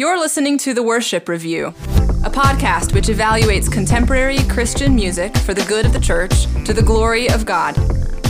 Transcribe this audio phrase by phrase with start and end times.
[0.00, 1.74] You're listening to The Worship Review,
[2.24, 6.80] a podcast which evaluates contemporary Christian music for the good of the church to the
[6.80, 7.74] glory of God.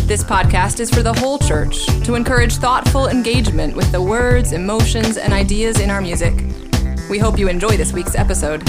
[0.09, 5.17] This podcast is for the whole church to encourage thoughtful engagement with the words, emotions,
[5.17, 6.35] and ideas in our music.
[7.09, 8.69] We hope you enjoy this week's episode.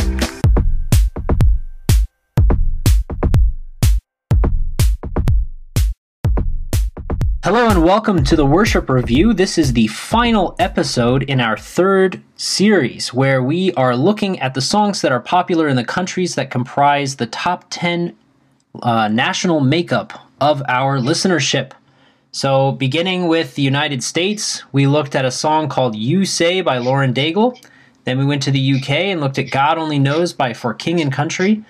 [7.44, 9.34] Hello and welcome to the Worship Review.
[9.34, 14.62] This is the final episode in our third series where we are looking at the
[14.62, 18.16] songs that are popular in the countries that comprise the top 10
[18.84, 21.72] uh, national makeup of our listenership.
[22.31, 26.78] So, beginning with the United States, we looked at a song called You Say by
[26.78, 27.59] Lauren Daigle.
[28.03, 31.02] Then we went to the UK and looked at God Only Knows by For King
[31.02, 31.66] and Country.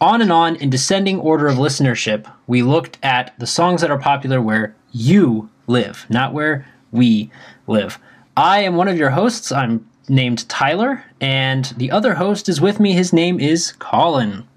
[0.00, 3.98] On and on in descending order of listenership, we looked at the songs that are
[3.98, 7.30] popular where you live, not where we
[7.66, 7.98] live.
[8.36, 9.52] I am one of your hosts.
[9.52, 12.92] I'm named Tyler, and the other host is with me.
[12.92, 14.48] His name is Colin.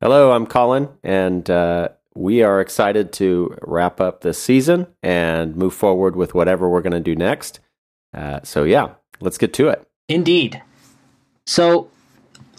[0.00, 5.74] Hello, I'm Colin, and uh, we are excited to wrap up this season and move
[5.74, 7.60] forward with whatever we're going to do next.
[8.14, 9.86] Uh, so, yeah, let's get to it.
[10.08, 10.62] Indeed.
[11.46, 11.90] So,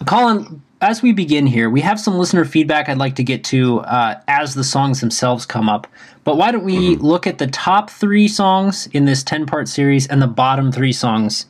[0.06, 3.80] Colin, as we begin here, we have some listener feedback I'd like to get to
[3.80, 5.88] uh, as the songs themselves come up.
[6.26, 7.02] But why don't we mm-hmm.
[7.02, 10.92] look at the top three songs in this 10 part series and the bottom three
[10.92, 11.46] songs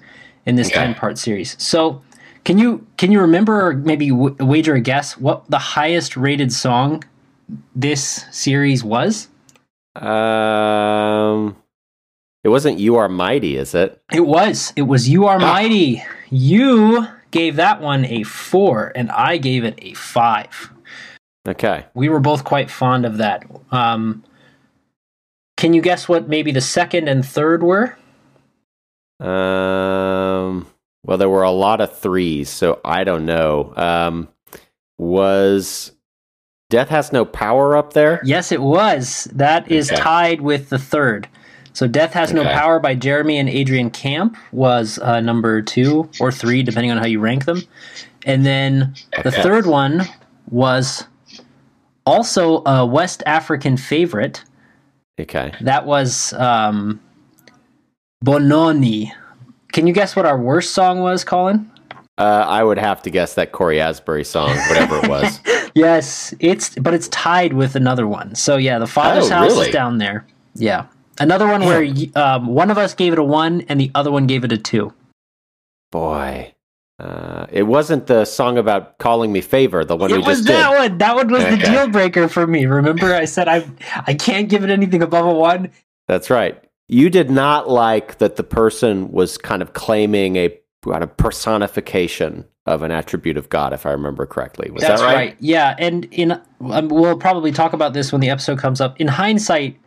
[0.46, 1.56] in this 10 part series?
[1.62, 2.04] So,
[2.46, 6.54] can you can you remember or maybe w- wager a guess what the highest rated
[6.54, 7.04] song
[7.76, 9.30] this series was?
[9.96, 11.56] Um,
[12.44, 14.00] it wasn't "You Are Mighty," is it?
[14.14, 14.74] It was.
[14.76, 15.54] It was "You Are ah.
[15.54, 20.72] Mighty." You gave that one a four, and I gave it a five.
[21.46, 21.86] Okay.
[21.94, 23.44] We were both quite fond of that.
[23.72, 24.24] Um,
[25.58, 27.98] can you guess what maybe the second and third were?
[29.20, 30.68] Um.
[31.06, 33.74] Well, there were a lot of threes, so I don't know.
[33.76, 34.30] Um,
[34.98, 35.92] was
[36.70, 38.22] Death Has No Power up there?
[38.24, 39.26] Yes, it was.
[39.34, 40.02] That is okay.
[40.02, 41.28] tied with the third.
[41.74, 42.44] So Death Has okay.
[42.44, 46.98] No Power by Jeremy and Adrienne Camp was uh, number two or three, depending on
[46.98, 47.62] how you rank them.
[48.26, 49.42] And then the okay.
[49.42, 50.04] third one
[50.50, 51.06] was
[52.06, 54.44] also a West African favorite.
[55.20, 55.54] Okay.
[55.62, 57.00] That was um,
[58.24, 59.12] Bononi.
[59.72, 61.70] Can you guess what our worst song was, Colin?
[62.20, 65.40] Uh, I would have to guess that Cory Asbury song, whatever it was.
[65.74, 68.36] yes, it's but it's tied with another one.
[68.36, 69.68] So yeah, the Father's oh, House really?
[69.68, 70.24] is down there.
[70.54, 70.86] Yeah.
[71.20, 74.28] Another one where um, one of us gave it a one and the other one
[74.28, 74.94] gave it a two.
[75.92, 76.54] Boy,
[77.00, 79.84] uh, it wasn't the song about calling me favor.
[79.84, 80.78] The one it we was just that did.
[80.78, 80.98] one.
[80.98, 81.56] That one was okay.
[81.56, 82.66] the deal breaker for me.
[82.66, 83.68] Remember, I said I
[84.08, 85.70] I can't give it anything above a one.
[86.08, 86.64] That's right.
[86.88, 92.46] You did not like that the person was kind of claiming a kind of personification
[92.66, 94.70] of an attribute of God, if I remember correctly.
[94.72, 95.16] Was That's that right?
[95.16, 95.38] right?
[95.40, 99.00] Yeah, and in um, we'll probably talk about this when the episode comes up.
[99.00, 99.78] In hindsight,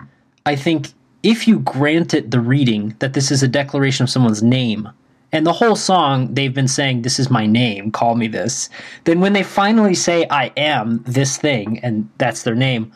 [0.44, 0.88] I think
[1.22, 4.88] if you grant it the reading that this is a declaration of someone's name,
[5.32, 8.68] and the whole song they've been saying, This is my name, call me this,
[9.04, 12.92] then when they finally say, I am this thing, and that's their name,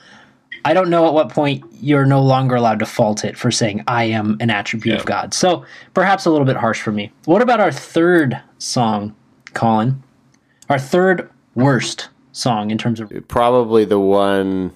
[0.64, 3.82] I don't know at what point you're no longer allowed to fault it for saying,
[3.86, 5.00] I am an attribute yeah.
[5.00, 5.32] of God.
[5.32, 5.64] So
[5.94, 7.12] perhaps a little bit harsh for me.
[7.24, 9.14] What about our third song,
[9.54, 10.02] Colin?
[10.68, 13.12] Our third worst song in terms of.
[13.28, 14.72] Probably the one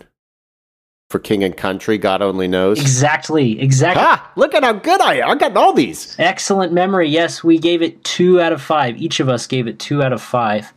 [1.15, 2.81] for King and Country, God only knows.
[2.81, 4.03] Exactly, exactly.
[4.05, 5.31] Ah, look at how good I am.
[5.31, 6.17] I got all these.
[6.19, 7.09] Excellent memory.
[7.09, 9.01] Yes, we gave it two out of five.
[9.01, 10.73] Each of us gave it two out of five.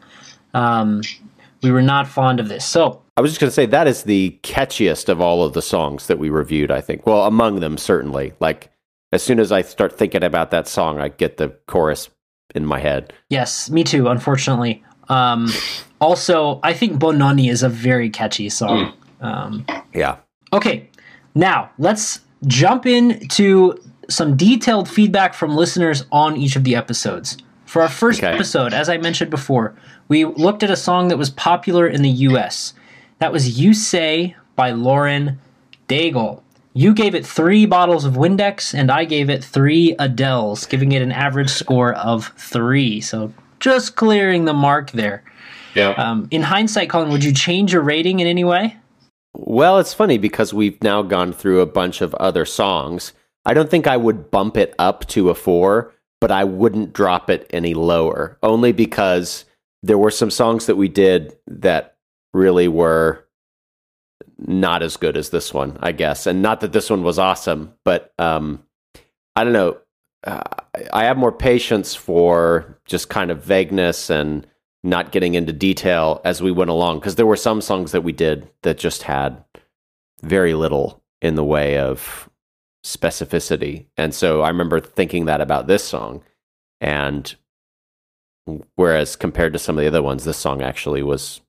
[0.54, 1.02] Um,
[1.64, 2.64] we were not fond of this.
[2.64, 5.62] So I was just going to say that is the catchiest of all of the
[5.64, 6.70] songs that we reviewed.
[6.70, 7.08] I think.
[7.08, 8.34] Well, among them certainly.
[8.40, 8.70] Like
[9.12, 12.12] as soon as I start thinking about that song, I get the chorus
[12.54, 13.12] in my head.
[13.32, 14.08] Yes, me too.
[14.08, 14.84] Unfortunately.
[15.10, 15.50] Um,
[16.00, 18.94] also, I think Bononi is a very catchy song.
[19.20, 19.26] Mm.
[19.26, 19.66] Um,
[19.96, 20.18] yeah.
[20.54, 20.90] Okay,
[21.36, 23.78] now let's jump into
[24.10, 27.38] some detailed feedback from listeners on each of the episodes.
[27.66, 28.34] For our first okay.
[28.34, 29.76] episode, as I mentioned before,
[30.08, 32.74] we looked at a song that was popular in the US.
[33.20, 35.40] That was You Say by Lauren
[35.90, 36.42] Daigle.
[36.74, 41.02] You gave it three bottles of Windex, and I gave it three Adeles, giving it
[41.02, 43.02] an average score of three.
[43.02, 45.24] So just clearing the mark there.
[45.74, 45.90] Yeah.
[45.92, 48.78] Um, in hindsight, Colin, would you change your rating in any way?
[49.40, 53.14] Well, it's funny because we've now gone through a bunch of other songs.
[53.46, 57.30] I don't think I would bump it up to a four, but I wouldn't drop
[57.30, 59.46] it any lower, only because
[59.84, 61.98] there were some songs that we did that
[62.34, 63.28] really were
[64.40, 66.26] not as good as this one, I guess.
[66.26, 68.64] And not that this one was awesome, but um,
[69.36, 69.78] I don't know.
[70.24, 70.42] uh,
[70.92, 74.48] I have more patience for just kind of vagueness and
[74.84, 78.12] not getting into detail as we went along because there were some songs that we
[78.12, 79.44] did that just had
[80.22, 82.30] very little in the way of
[82.84, 83.86] specificity.
[83.98, 86.24] And so I remember thinking that about this song.
[86.80, 87.36] And
[88.76, 91.42] whereas compared to some of the other ones, this song actually was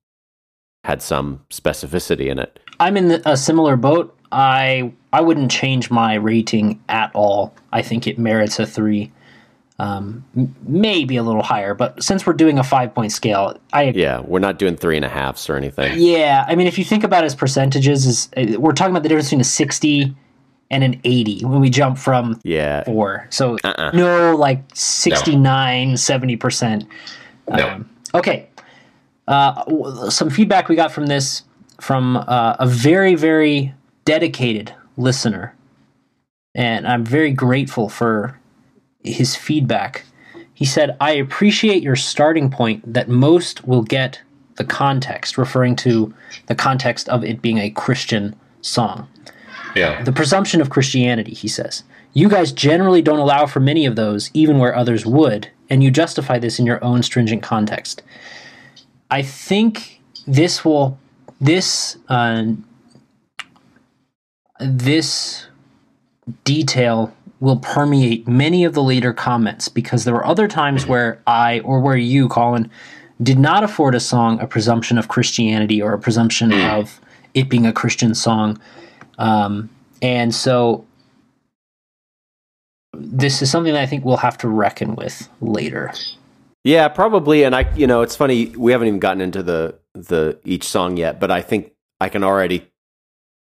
[0.84, 2.58] had some specificity in it.
[2.80, 4.16] I'm in a similar boat.
[4.32, 7.54] I I wouldn't change my rating at all.
[7.72, 9.12] I think it merits a three,
[9.78, 10.25] um,
[10.62, 11.75] maybe a little higher.
[11.75, 15.04] But since we're doing a five point scale, I yeah, we're not doing three and
[15.04, 15.98] a halfs or anything.
[15.98, 19.02] Yeah, I mean, if you think about it as percentages, is uh, we're talking about
[19.02, 20.14] the difference between a sixty
[20.70, 23.26] and an 80 when we jump from yeah four.
[23.30, 23.92] So uh-uh.
[23.94, 25.94] no, like 69, no.
[25.94, 26.86] 70%.
[27.48, 27.69] No.
[27.69, 28.48] Um, okay.
[29.26, 31.42] Uh, some feedback we got from this
[31.80, 35.54] from uh, a very, very dedicated listener.
[36.54, 38.38] And I'm very grateful for
[39.02, 40.04] his feedback.
[40.54, 44.20] He said, I appreciate your starting point that most will get
[44.56, 46.12] the context, referring to
[46.46, 49.08] the context of it being a Christian song.
[49.76, 50.02] Yeah.
[50.02, 51.84] The presumption of Christianity, he says.
[52.12, 55.90] You guys generally don't allow for many of those, even where others would, and you
[55.90, 58.02] justify this in your own stringent context.
[59.10, 60.98] I think this will,
[61.40, 62.46] this, uh,
[64.58, 65.46] this
[66.44, 71.61] detail will permeate many of the later comments because there were other times where I,
[71.61, 72.70] or where you, Colin,
[73.23, 76.61] did not afford a song a presumption of Christianity or a presumption hmm.
[76.61, 77.00] of
[77.35, 78.61] it being a Christian song
[79.19, 79.69] um,
[80.00, 80.87] and so
[82.93, 85.93] this is something that I think we'll have to reckon with later.
[86.64, 87.44] Yeah, probably.
[87.44, 90.96] And I, you know, it's funny we haven't even gotten into the the each song
[90.96, 92.69] yet, but I think I can already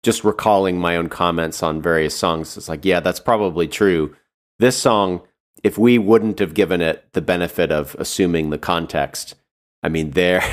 [0.03, 2.55] just recalling my own comments on various songs.
[2.55, 4.15] It's like, yeah, that's probably true.
[4.57, 5.21] This song,
[5.63, 9.35] if we wouldn't have given it the benefit of assuming the context,
[9.83, 10.43] I mean, there,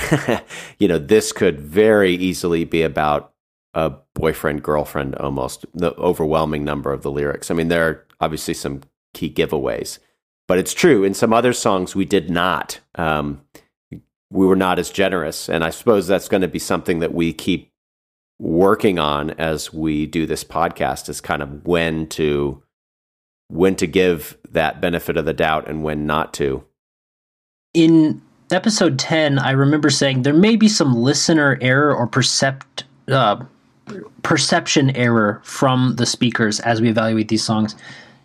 [0.79, 3.33] you know, this could very easily be about
[3.75, 7.51] a boyfriend girlfriend almost the overwhelming number of the lyrics.
[7.51, 8.83] I mean, there are obviously some
[9.13, 9.99] key giveaways,
[10.49, 11.05] but it's true.
[11.05, 12.81] In some other songs, we did not.
[12.95, 13.43] Um,
[14.31, 17.33] we were not as generous, and I suppose that's going to be something that we
[17.33, 17.71] keep
[18.39, 21.09] working on as we do this podcast.
[21.09, 22.63] Is kind of when to
[23.49, 26.65] when to give that benefit of the doubt and when not to.
[27.75, 28.23] In
[28.53, 33.45] episode 10 i remember saying there may be some listener error or percept uh,
[34.23, 37.77] perception error from the speakers as we evaluate these songs.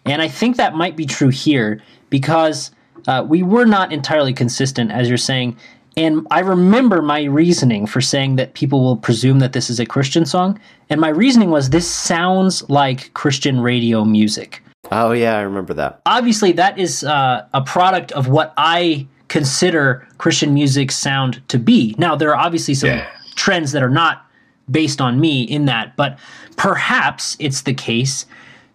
[0.06, 2.72] And I think that might be true here because
[3.08, 5.58] uh, we were not entirely consistent, as you're saying.
[5.98, 9.86] And I remember my reasoning for saying that people will presume that this is a
[9.86, 10.60] Christian song.
[10.90, 14.64] And my reasoning was this sounds like Christian radio music.
[14.92, 16.02] Oh, yeah, I remember that.
[16.06, 21.96] Obviously, that is uh, a product of what I consider Christian music sound to be.
[21.98, 23.10] Now, there are obviously some yeah.
[23.36, 24.26] trends that are not
[24.70, 26.20] based on me in that, but
[26.58, 28.26] perhaps it's the case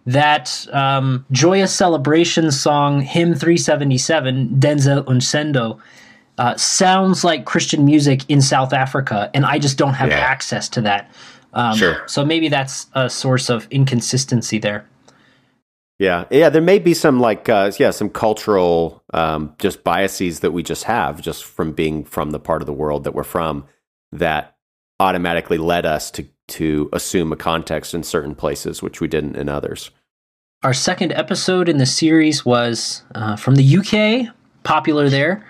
[0.07, 5.79] that um, Joyous Celebration song Hymn 377, Denzel Unsendo,
[6.37, 10.17] uh, sounds like Christian music in South Africa, and I just don't have yeah.
[10.17, 11.11] access to that.
[11.53, 12.03] Um, sure.
[12.07, 14.87] So maybe that's a source of inconsistency there.
[15.99, 16.49] Yeah, yeah.
[16.49, 20.83] There may be some like uh, yeah, some cultural um, just biases that we just
[20.83, 23.65] have just from being from the part of the world that we're from
[24.11, 24.55] that
[24.99, 29.49] automatically led us to to assume a context in certain places, which we didn't in
[29.49, 29.89] others.
[30.63, 35.45] Our second episode in the series was uh, from the UK, popular there,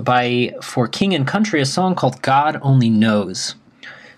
[0.00, 3.54] by For King and Country, a song called God Only Knows.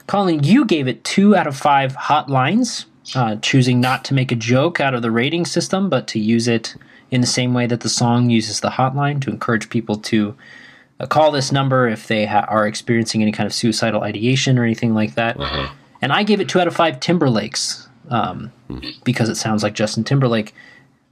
[0.07, 4.33] Colin, you gave it two out of five hot lines, uh, choosing not to make
[4.33, 6.75] a joke out of the rating system, but to use it
[7.11, 10.35] in the same way that the song uses the hotline to encourage people to
[11.01, 14.65] uh, call this number if they ha- are experiencing any kind of suicidal ideation or
[14.65, 15.39] anything like that.
[15.39, 15.73] Uh-huh.
[16.01, 19.05] And I gave it two out of five Timberlakes um, mm.
[19.05, 20.55] because it sounds like Justin Timberlake.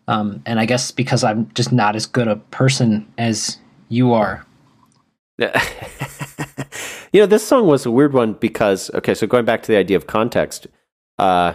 [0.08, 4.44] Um, and I guess because I'm just not as good a person as you are.
[7.16, 9.78] You know, this song was a weird one because, okay, so going back to the
[9.78, 10.66] idea of context,
[11.18, 11.54] uh,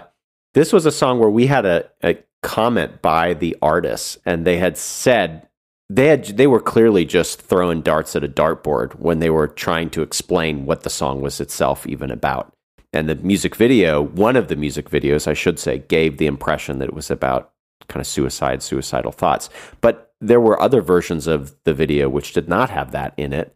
[0.55, 4.57] this was a song where we had a, a comment by the artists, and they
[4.57, 5.47] had said
[5.87, 9.91] they had they were clearly just throwing darts at a dartboard when they were trying
[9.91, 12.51] to explain what the song was itself even about.
[12.91, 16.79] And the music video, one of the music videos, I should say, gave the impression
[16.79, 17.51] that it was about
[17.87, 19.51] kind of suicide, suicidal thoughts.
[19.79, 23.55] But there were other versions of the video which did not have that in it.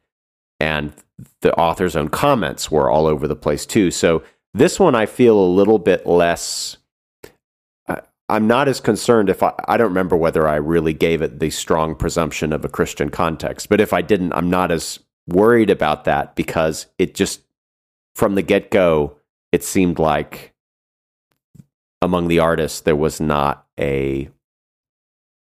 [0.60, 0.94] And
[1.42, 3.92] the author's own comments were all over the place too.
[3.92, 6.78] So this one I feel a little bit less
[8.28, 11.52] I'm not as concerned if I, I don't remember whether I really gave it the
[11.52, 16.06] strong presumption of a Christian context, but if I didn't, I'm not as worried about
[16.06, 17.42] that because it just,
[18.16, 19.18] from the get go,
[19.52, 20.54] it seemed like
[22.02, 24.30] among the artists, there was not a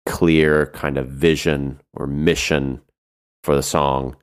[0.09, 2.81] clear kind of vision or mission
[3.43, 4.15] for the song.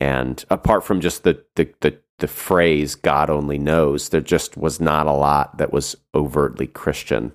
[0.00, 4.80] And apart from just the, the, the, the phrase God only knows, there just was
[4.80, 7.32] not a lot that was overtly Christian.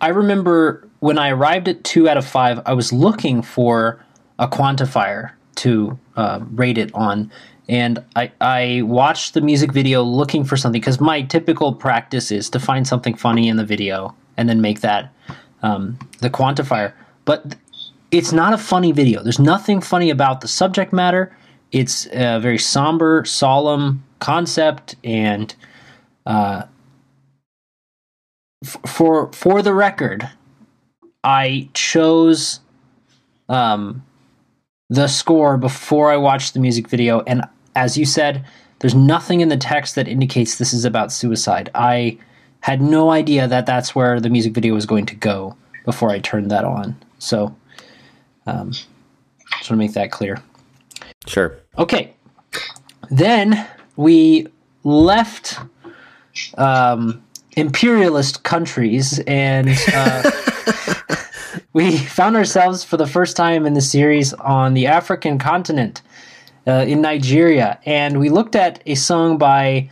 [0.00, 4.04] I remember when I arrived at two out of five, I was looking for
[4.40, 7.30] a quantifier to uh, rate it on.
[7.68, 12.50] And I, I watched the music video looking for something because my typical practice is
[12.50, 15.14] to find something funny in the video and then make that
[15.62, 16.92] um, the quantifier.
[17.24, 17.56] But
[18.10, 19.22] it's not a funny video.
[19.22, 21.34] There's nothing funny about the subject matter.
[21.70, 25.54] It's a very somber, solemn concept, and
[26.26, 26.64] uh,
[28.64, 30.28] f- for for the record,
[31.24, 32.60] I chose
[33.48, 34.04] um,
[34.90, 38.44] the score before I watched the music video, and as you said,
[38.80, 41.70] there's nothing in the text that indicates this is about suicide.
[41.74, 42.18] I
[42.60, 46.18] had no idea that that's where the music video was going to go before I
[46.18, 46.96] turned that on.
[47.22, 47.54] So,
[48.46, 48.90] um, just
[49.50, 50.42] want to make that clear.
[51.26, 51.56] Sure.
[51.78, 52.14] Okay.
[53.10, 54.48] Then we
[54.82, 55.58] left
[56.58, 60.30] um, imperialist countries and uh,
[61.72, 66.02] we found ourselves for the first time in the series on the African continent
[66.66, 67.78] uh, in Nigeria.
[67.86, 69.90] And we looked at a song by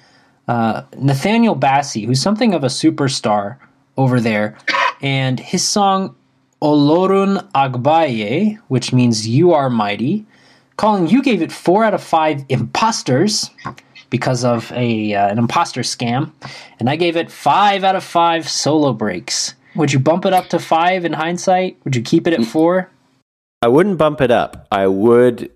[0.49, 3.59] uh, Nathaniel Bassey, who's something of a superstar
[3.97, 4.57] over there.
[5.01, 6.17] And his song
[6.63, 10.27] Olorun Agbaye, which means you are mighty.
[10.77, 13.51] Colin, you gave it four out of five imposters
[14.11, 16.33] because of a uh, an imposter scam,
[16.79, 19.55] and I gave it five out of five solo breaks.
[19.77, 21.79] Would you bump it up to five in hindsight?
[21.85, 22.91] Would you keep it at four?
[23.63, 24.67] I wouldn't bump it up.
[24.71, 25.51] I would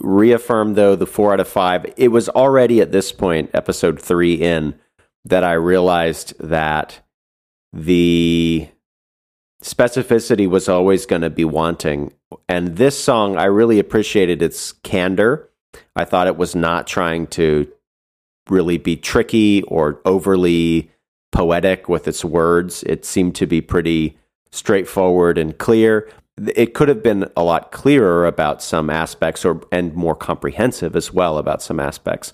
[0.00, 1.86] reaffirm though the four out of five.
[1.96, 4.74] It was already at this point, episode three in,
[5.24, 7.00] that I realized that
[7.72, 8.68] the
[9.62, 12.12] specificity was always going to be wanting.
[12.48, 15.48] And this song, I really appreciated its candor.
[15.96, 17.70] I thought it was not trying to
[18.48, 20.90] really be tricky or overly
[21.32, 22.82] poetic with its words.
[22.84, 24.16] It seemed to be pretty
[24.50, 26.08] straightforward and clear.
[26.54, 31.12] It could have been a lot clearer about some aspects or and more comprehensive as
[31.12, 32.32] well about some aspects.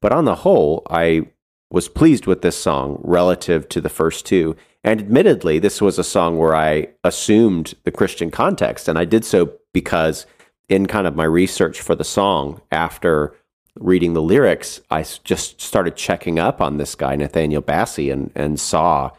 [0.00, 1.26] But on the whole, I
[1.70, 4.56] was pleased with this song relative to the first two.
[4.82, 8.88] And admittedly, this was a song where I assumed the Christian context.
[8.88, 10.26] And I did so because,
[10.68, 13.34] in kind of my research for the song after
[13.78, 18.58] reading the lyrics, I just started checking up on this guy, Nathaniel Bassey, and, and
[18.58, 19.10] saw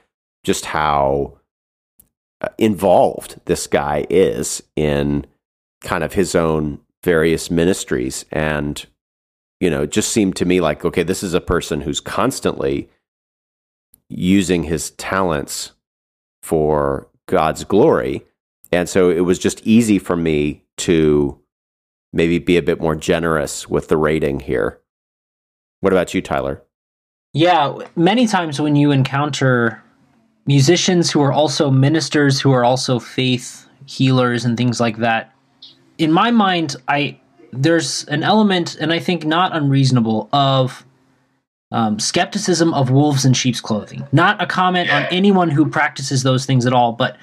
[0.43, 1.37] just how
[2.41, 5.25] uh, involved this guy is in
[5.81, 8.25] kind of his own various ministries.
[8.31, 8.83] And,
[9.59, 12.89] you know, it just seemed to me like, okay, this is a person who's constantly
[14.11, 15.71] using his talents
[16.43, 18.25] for God's glory.
[18.71, 21.39] And so it was just easy for me to
[22.13, 24.79] maybe be a bit more generous with the rating here.
[25.79, 26.61] What about you, Tyler?
[27.33, 29.81] Yeah, many times when you encounter
[30.45, 35.33] musicians who are also ministers, who are also faith healers and things like that,
[35.97, 37.19] in my mind, I
[37.53, 40.85] there's an element, and I think not unreasonable, of
[41.71, 44.05] um, skepticism of wolves in sheep's clothing.
[44.11, 47.17] Not a comment on anyone who practices those things at all, but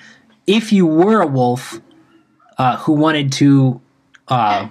[0.46, 1.80] if you were a wolf
[2.56, 3.80] uh, who wanted to
[4.28, 4.68] uh,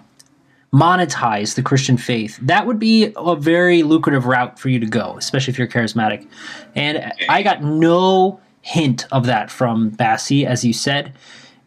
[0.73, 5.15] monetize the Christian faith, that would be a very lucrative route for you to go,
[5.17, 6.27] especially if you're charismatic.
[6.75, 11.13] And I got no hint of that from Bassey, as you said.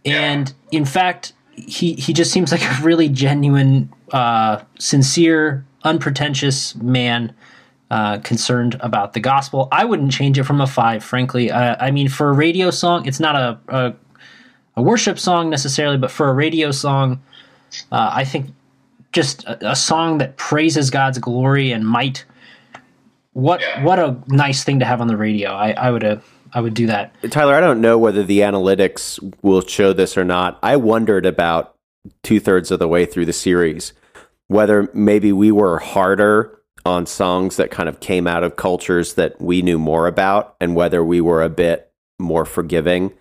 [0.05, 7.35] And in fact, he, he just seems like a really genuine, uh, sincere, unpretentious man
[7.91, 9.69] uh, concerned about the gospel.
[9.73, 11.51] I wouldn't change it from a five, frankly.
[11.51, 13.95] Uh, I mean, for a radio song, it's not a, a,
[14.77, 17.23] a worship song necessarily, but for a radio song,
[17.91, 18.51] uh, I think
[19.13, 22.25] just a, a, song that praises God's glory and might.
[23.33, 23.85] What yeah.
[23.85, 25.51] what a nice thing to have on the radio.
[25.51, 26.25] I, I would have.
[26.53, 27.15] I would do that.
[27.31, 30.59] Tyler, I don't know whether the analytics will show this or not.
[30.65, 31.77] I wondered about
[32.25, 33.93] two thirds of the way through the series
[34.51, 39.41] whether maybe we were harder on songs that kind of came out of cultures that
[39.41, 43.13] we knew more about and whether we were a bit more forgiving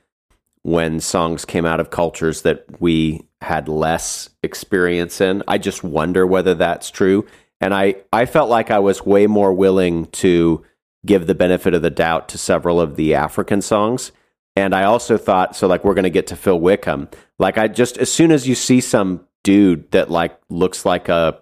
[0.63, 5.41] when songs came out of cultures that we had less experience in.
[5.47, 7.25] I just wonder whether that's true.
[7.61, 10.65] And I, I felt like I was way more willing to
[11.05, 14.11] give the benefit of the doubt to several of the African songs.
[14.55, 17.09] And I also thought, so like we're going to get to Phil Wickham.
[17.37, 21.39] Like I just, as soon as you see some dude that like looks like a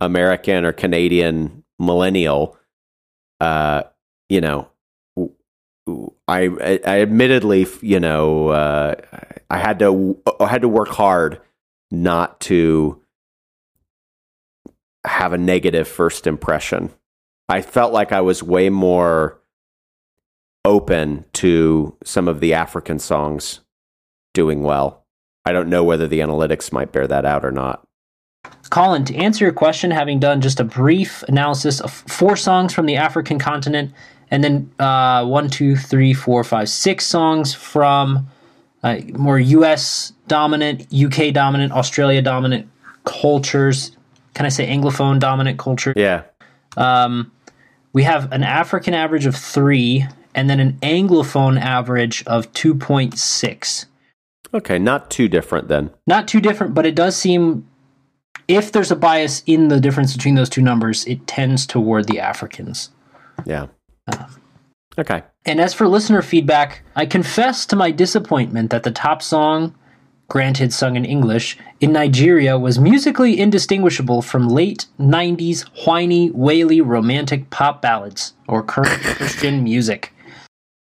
[0.00, 2.56] American or Canadian millennial,
[3.40, 3.82] uh,
[4.28, 4.68] you know,
[6.26, 6.48] I,
[6.86, 8.94] I admittedly, you know, uh,
[9.50, 11.40] I had to, I had to work hard
[11.90, 13.00] not to
[15.04, 16.90] have a negative first impression.
[17.48, 19.38] I felt like I was way more
[20.64, 23.60] open to some of the African songs
[24.32, 25.04] doing well.
[25.44, 27.86] I don't know whether the analytics might bear that out or not.
[28.70, 32.86] Colin, to answer your question, having done just a brief analysis of four songs from
[32.86, 33.92] the African continent,
[34.30, 38.26] and then uh, one, two, three, four, five, six songs from
[38.82, 42.68] uh, more US dominant, UK dominant, Australia dominant
[43.04, 43.96] cultures.
[44.34, 45.92] Can I say Anglophone dominant culture?
[45.96, 46.22] Yeah.
[46.76, 47.30] Um,
[47.92, 53.86] we have an African average of three and then an Anglophone average of 2.6.
[54.52, 55.90] Okay, not too different then.
[56.06, 57.66] Not too different, but it does seem
[58.48, 62.20] if there's a bias in the difference between those two numbers, it tends toward the
[62.20, 62.90] Africans.
[63.44, 63.66] Yeah.
[64.06, 64.26] Uh,
[64.98, 65.22] okay.
[65.46, 69.74] And as for listener feedback, I confess to my disappointment that the top song,
[70.28, 77.50] granted sung in English, in Nigeria was musically indistinguishable from late 90s whiny, waily romantic
[77.50, 80.12] pop ballads or current Christian music.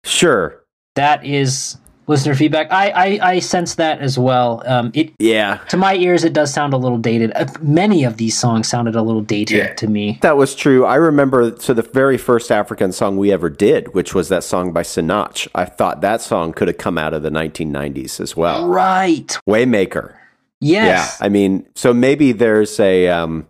[0.05, 0.61] Sure.
[0.95, 1.77] That is
[2.13, 2.71] listener feedback.
[2.71, 4.61] I, I, I sense that as well.
[4.65, 5.57] Um, it Yeah.
[5.69, 7.31] to my ears, it does sound a little dated.
[7.35, 9.73] Uh, many of these songs sounded a little dated Yeah.
[9.73, 10.19] to me.
[10.21, 10.85] That was true.
[10.85, 14.71] I remember so the very first African song we ever did, which was that song
[14.71, 15.47] by Sinach.
[15.55, 18.67] I thought that song could have come out of the 1990s as well.
[18.67, 19.37] Right.
[19.49, 20.13] Waymaker.
[20.61, 21.17] Yes.
[21.19, 23.47] Yeah, I mean, so maybe there's a um,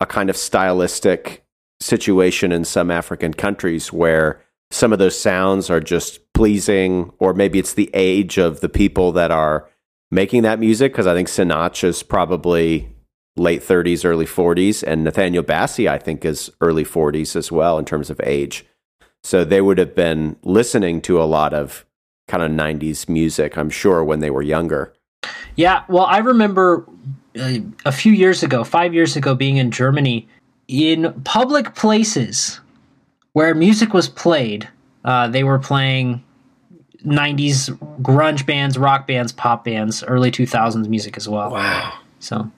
[0.00, 1.42] a kind of stylistic
[1.80, 4.40] situation in some African countries where
[4.70, 9.12] some of those sounds are just pleasing, or maybe it's the age of the people
[9.12, 9.68] that are
[10.10, 10.92] making that music.
[10.92, 12.88] Because I think Sinach is probably
[13.36, 17.84] late 30s, early 40s, and Nathaniel Bassey, I think, is early 40s as well in
[17.84, 18.64] terms of age.
[19.22, 21.84] So they would have been listening to a lot of
[22.28, 24.94] kind of 90s music, I'm sure, when they were younger.
[25.56, 26.86] Yeah, well, I remember
[27.38, 30.28] uh, a few years ago, five years ago, being in Germany
[30.68, 32.60] in public places
[33.32, 34.68] where music was played.
[35.04, 36.22] Uh, they were playing
[37.04, 37.70] 90s
[38.02, 41.50] grunge bands, rock bands, pop bands, early 2000s music as well.
[41.50, 41.98] Wow.
[42.18, 42.50] So,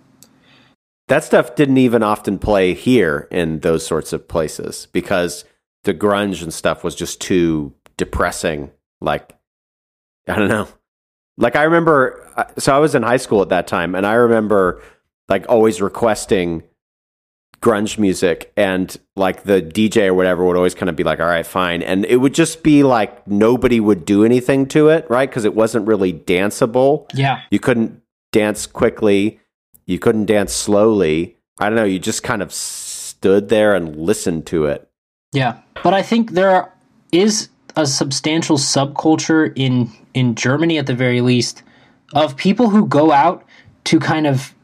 [1.09, 5.45] That stuff didn't even often play here in those sorts of places because
[5.85, 8.71] the grunge and stuff was just too depressing.
[9.01, 9.37] Like,
[10.27, 10.69] I don't know.
[11.37, 14.15] Like, I remember, uh, so I was in high school at that time, and I
[14.15, 14.83] remember
[15.29, 16.63] like always requesting
[17.63, 21.27] grunge music, and like the DJ or whatever would always kind of be like, all
[21.27, 21.83] right, fine.
[21.83, 25.29] And it would just be like nobody would do anything to it, right?
[25.31, 27.09] Because it wasn't really danceable.
[27.15, 27.43] yeah.
[27.51, 29.41] You couldn't dance quickly.
[29.87, 31.37] You couldn't dance slowly.
[31.59, 31.85] I don't know.
[31.85, 34.89] You just kind of stood there and listened to it.
[35.33, 36.73] Yeah, but I think there
[37.13, 41.63] is a substantial subculture in in Germany at the very least
[42.15, 43.45] of people who go out
[43.85, 44.55] to kind of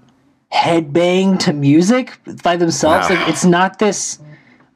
[0.52, 3.08] headbang to music by themselves.
[3.10, 3.16] Wow.
[3.16, 4.18] Like it's not this.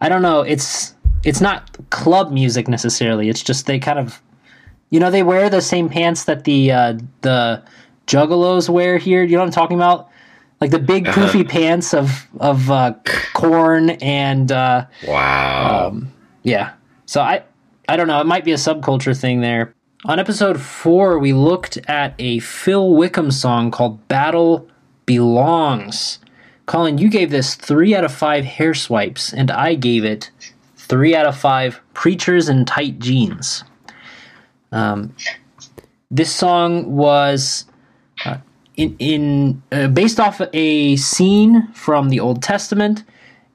[0.00, 0.42] I don't know.
[0.42, 3.28] It's it's not club music necessarily.
[3.28, 4.20] It's just they kind of,
[4.90, 7.62] you know, they wear the same pants that the uh, the
[8.06, 9.22] juggalos wear here.
[9.22, 10.08] You know what I'm talking about?
[10.61, 12.94] Like the big poofy pants of of uh,
[13.35, 14.50] Korn and.
[14.52, 16.00] Uh, Wow.
[16.42, 16.72] yeah.
[17.06, 17.42] So I
[17.88, 19.74] I don't know, it might be a subculture thing there.
[20.04, 24.68] On episode 4, we looked at a Phil Wickham song called Battle
[25.07, 26.19] Belongs.
[26.67, 30.31] Colin, you gave this 3 out of 5 hair swipes and I gave it
[30.77, 33.65] 3 out of 5 preachers in tight jeans.
[34.71, 35.15] Um
[36.11, 37.65] this song was
[38.25, 38.37] uh,
[38.77, 43.03] in in uh, based off a scene from the Old Testament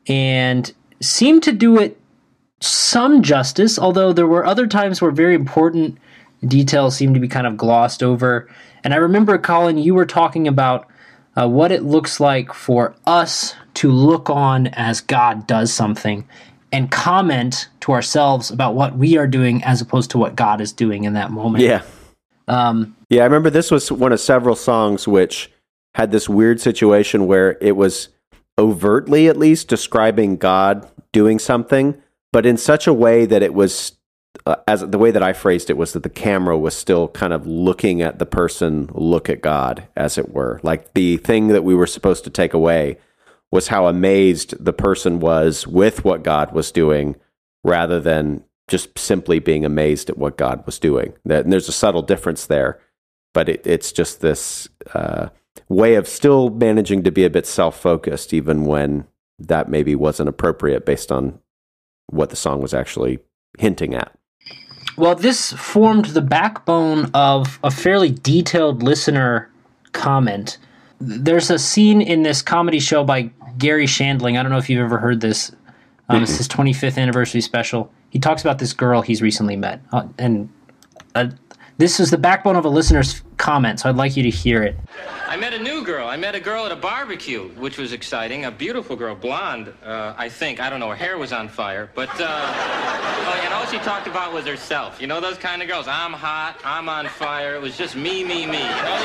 [0.08, 2.00] and seemed to do it
[2.60, 5.98] some justice, although there were other times where very important
[6.46, 8.50] details seemed to be kind of glossed over.
[8.84, 10.88] And I remember, Colin, you were talking about
[11.38, 16.28] uh, what it looks like for us to look on as God does something
[16.72, 20.74] and comment to ourselves about what we are doing as opposed to what God is
[20.74, 21.64] doing in that moment.
[21.64, 21.84] yeah.
[22.48, 23.22] Um, Yeah.
[23.22, 25.52] I remember this was one of several songs which
[25.96, 28.10] had this weird situation where it was
[28.58, 33.97] overtly, at least, describing God doing something, but in such a way that it was.
[34.46, 37.34] Uh, as the way that I phrased it was that the camera was still kind
[37.34, 40.60] of looking at the person look at God, as it were.
[40.64, 42.98] Like the thing that we were supposed to take away
[43.52, 47.16] was how amazed the person was with what God was doing
[47.64, 51.14] rather than just simply being amazed at what God was doing.
[51.26, 52.80] That, and there's a subtle difference there,
[53.34, 55.30] but it, it's just this uh,
[55.70, 59.08] way of still managing to be a bit self focused, even when
[59.40, 61.40] that maybe wasn't appropriate based on
[62.08, 63.20] what the song was actually
[63.58, 64.17] hinting at.
[64.98, 69.50] Well, this formed the backbone of a fairly detailed listener
[69.92, 70.58] comment.
[71.00, 73.30] There's a scene in this comedy show by
[73.60, 74.40] Garry Shandling.
[74.40, 75.52] I don't know if you've ever heard this.
[76.10, 77.92] Um, it's his 25th anniversary special.
[78.10, 80.50] He talks about this girl he's recently met, uh, and
[81.14, 81.30] uh,
[81.78, 83.80] this is the backbone of a listener's comment.
[83.80, 84.76] So I'd like you to hear it.
[85.28, 86.08] I met a new girl.
[86.08, 88.46] I met a girl at a barbecue, which was exciting.
[88.46, 90.60] A beautiful girl, blonde, uh, I think.
[90.60, 90.90] I don't know.
[90.90, 95.00] Her hair was on fire, but uh, oh, and all she talked about was herself.
[95.02, 95.88] You know those kind of girls.
[95.88, 96.60] I'm hot.
[96.64, 97.56] I'm on fire.
[97.56, 98.60] It was just me, me, me.
[98.60, 98.98] You know,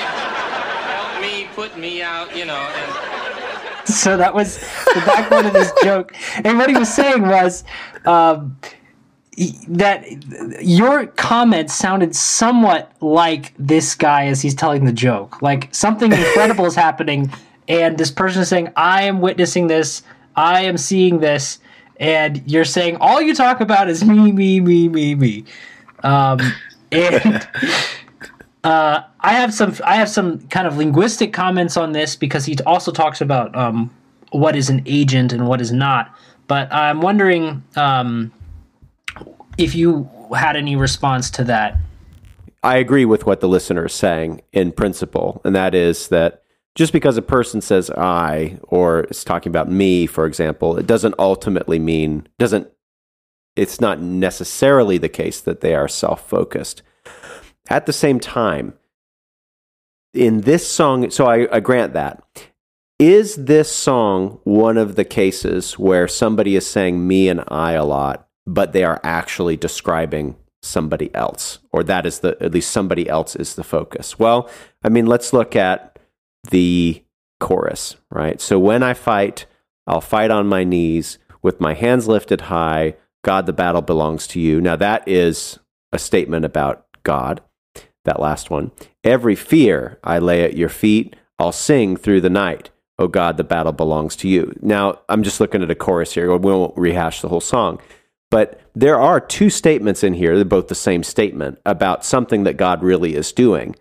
[0.96, 2.34] help me, put me out.
[2.36, 2.54] You know.
[2.54, 3.88] And...
[3.88, 6.14] So that was the backbone of this joke,
[6.44, 7.64] and what he was saying was.
[8.04, 8.56] Um,
[9.36, 10.04] that
[10.62, 15.40] your comments sounded somewhat like this guy as he's telling the joke.
[15.40, 17.32] Like something incredible is happening,
[17.68, 20.02] and this person is saying, I am witnessing this,
[20.36, 21.58] I am seeing this,
[21.96, 25.44] and you're saying all you talk about is me, me, me, me, me.
[26.02, 26.38] Um,
[26.92, 27.48] and
[28.64, 32.56] uh, I have some I have some kind of linguistic comments on this because he
[32.66, 33.90] also talks about um,
[34.30, 36.14] what is an agent and what is not.
[36.48, 38.30] But I'm wondering um,
[39.58, 41.78] if you had any response to that.
[42.62, 46.42] I agree with what the listener is saying in principle, and that is that
[46.74, 51.14] just because a person says I or is talking about me, for example, it doesn't
[51.18, 52.68] ultimately mean doesn't
[53.54, 56.82] it's not necessarily the case that they are self-focused.
[57.68, 58.74] At the same time,
[60.14, 62.22] in this song, so I, I grant that.
[62.98, 67.84] Is this song one of the cases where somebody is saying me and I a
[67.84, 73.08] lot but they are actually describing somebody else, or that is the at least somebody
[73.08, 74.18] else is the focus.
[74.18, 74.48] Well,
[74.84, 75.98] I mean, let's look at
[76.50, 77.02] the
[77.40, 78.40] chorus, right?
[78.40, 79.46] So when I fight,
[79.86, 82.94] I'll fight on my knees with my hands lifted high.
[83.24, 84.60] God, the battle belongs to you.
[84.60, 85.58] Now, that is
[85.92, 87.40] a statement about God,
[88.04, 88.70] that last one.
[89.04, 92.70] Every fear I lay at your feet, I'll sing through the night.
[92.98, 94.56] Oh God, the battle belongs to you.
[94.60, 96.30] Now, I'm just looking at a chorus here.
[96.36, 97.80] We won't rehash the whole song.
[98.32, 102.56] But there are two statements in here, they're both the same statement about something that
[102.56, 103.76] God really is doing.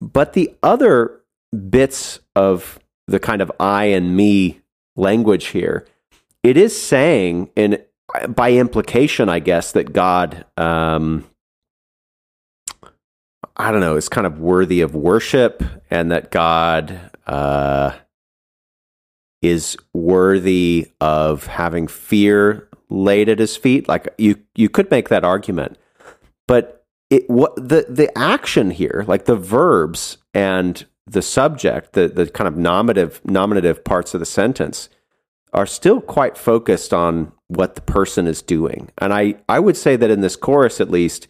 [0.00, 1.22] But the other
[1.68, 4.60] bits of the kind of I and me
[4.94, 5.88] language here,
[6.44, 7.82] it is saying, in
[8.28, 11.28] by implication, I guess, that God, um,
[13.56, 17.90] I don't know, is kind of worthy of worship, and that God uh,
[19.42, 23.88] is worthy of having fear laid at his feet.
[23.88, 25.78] Like you, you could make that argument,
[26.46, 32.28] but it what the the action here, like the verbs and the subject, the the
[32.28, 34.88] kind of nominative nominative parts of the sentence,
[35.52, 38.90] are still quite focused on what the person is doing.
[38.98, 41.28] And I I would say that in this chorus, at least,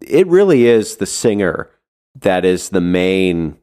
[0.00, 1.70] it really is the singer
[2.20, 3.58] that is the main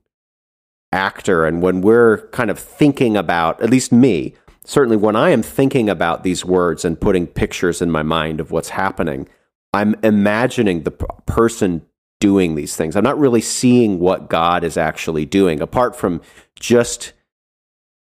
[0.93, 1.45] actor.
[1.45, 5.89] And when we're kind of thinking about, at least me, certainly when I am thinking
[5.89, 9.28] about these words and putting pictures in my mind of what's happening,
[9.74, 11.86] I'm imagining the p- person
[12.19, 12.95] doing these things.
[12.95, 16.21] I'm not really seeing what God is actually doing, apart from
[16.60, 17.13] just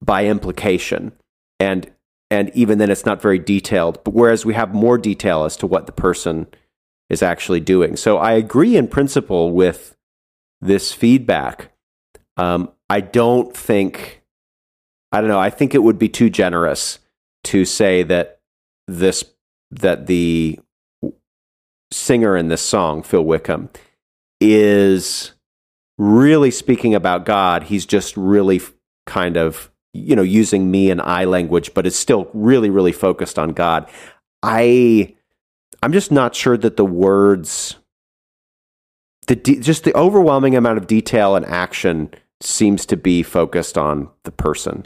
[0.02, 1.12] by implication.
[1.60, 1.90] And
[2.30, 4.02] and even then it's not very detailed.
[4.04, 6.46] But whereas we have more detail as to what the person
[7.10, 7.94] is actually doing.
[7.94, 9.94] So I agree in principle with
[10.62, 11.72] this feedback.
[12.38, 14.21] Um, I don't think
[15.12, 15.40] I don't know.
[15.40, 16.98] I think it would be too generous
[17.44, 18.40] to say that
[18.88, 19.24] this
[19.70, 20.58] that the
[21.90, 23.68] singer in this song, Phil Wickham,
[24.40, 25.32] is
[25.98, 27.64] really speaking about God.
[27.64, 28.60] He's just really
[29.06, 33.38] kind of you know using me and I language, but it's still really really focused
[33.38, 33.88] on God.
[34.42, 35.14] I
[35.82, 37.76] I'm just not sure that the words
[39.26, 44.08] the de- just the overwhelming amount of detail and action seems to be focused on
[44.24, 44.84] the person.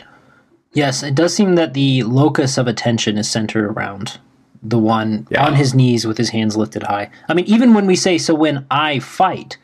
[0.77, 4.21] Yes, it does seem that the locus of attention is centered around
[4.63, 5.47] the one yeah.
[5.47, 7.09] on his knees with his hands lifted high.
[7.31, 9.57] I mean, even when we say, so when I fight,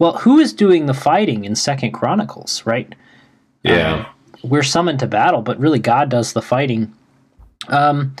[0.00, 2.92] well, who is doing the fighting in Second Chronicles, right?
[3.62, 3.94] Yeah.
[3.94, 4.06] Um,
[4.42, 6.92] we're summoned to battle, but really God does the fighting.
[7.68, 8.16] Um,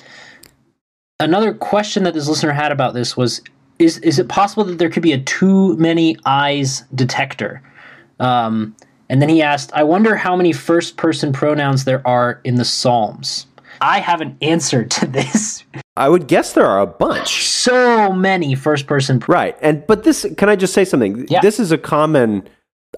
[1.18, 3.42] another question that this listener had about this was
[3.80, 7.60] is is it possible that there could be a too many eyes detector?
[8.20, 8.76] Um,
[9.08, 12.64] and then he asked, I wonder how many first person pronouns there are in the
[12.64, 13.46] Psalms.
[13.80, 15.64] I have an answer to this.
[15.96, 17.44] I would guess there are a bunch.
[17.46, 19.22] So many first person.
[19.26, 19.56] Right.
[19.60, 21.26] And but this can I just say something?
[21.28, 21.40] Yeah.
[21.40, 22.48] This is a common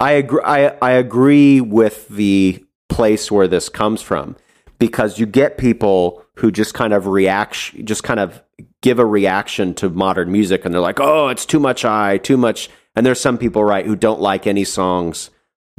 [0.01, 4.37] I agree I, I agree with the place where this comes from
[4.79, 8.43] because you get people who just kind of react just kind of
[8.83, 12.37] give a reaction to modern music and they're like, "Oh, it's too much I, too
[12.37, 15.31] much." And there's some people right who don't like any songs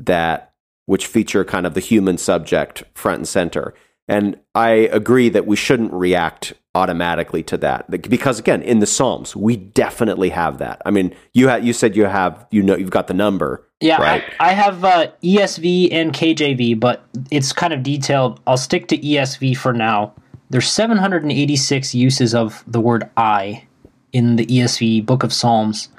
[0.06, 0.54] that
[0.86, 3.74] which feature kind of the human subject front and center.
[4.08, 9.36] And I agree that we shouldn't react automatically to that because again, in the Psalms,
[9.36, 10.82] we definitely have that.
[10.86, 13.68] I mean, you ha- you said you have you know you've got the number.
[13.82, 14.24] Yeah, right.
[14.40, 18.40] I, I have uh, ESV and KJV, but it's kind of detailed.
[18.48, 20.14] I'll stick to ESV for now.
[20.50, 23.68] There's 786 uses of the word I
[24.12, 25.90] in the ESV Book of Psalms,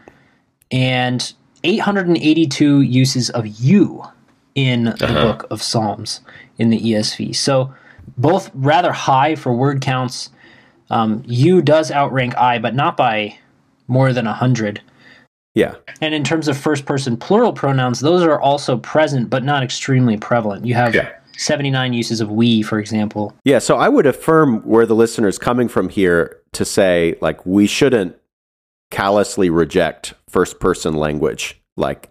[0.72, 1.32] and
[1.64, 4.02] 882 uses of you
[4.54, 6.20] in the Book of Psalms
[6.58, 7.34] in the ESV.
[7.36, 7.72] So
[8.18, 10.30] both rather high for word counts.
[10.90, 13.38] Um, you does outrank I, but not by
[13.86, 14.80] more than 100.
[15.54, 15.74] Yeah.
[16.00, 20.16] And in terms of first person plural pronouns, those are also present, but not extremely
[20.16, 20.64] prevalent.
[20.64, 21.10] You have Yeah.
[21.36, 23.34] 79 uses of we, for example.
[23.44, 27.66] Yeah, so I would affirm where the listener's coming from here to say, like, we
[27.66, 28.14] shouldn't
[28.90, 31.60] callously reject first person language.
[31.76, 32.10] Like,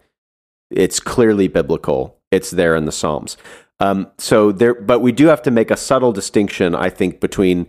[0.72, 3.38] it's clearly biblical, it's there in the Psalms.
[3.80, 7.68] Um, so there, but we do have to make a subtle distinction, I think, between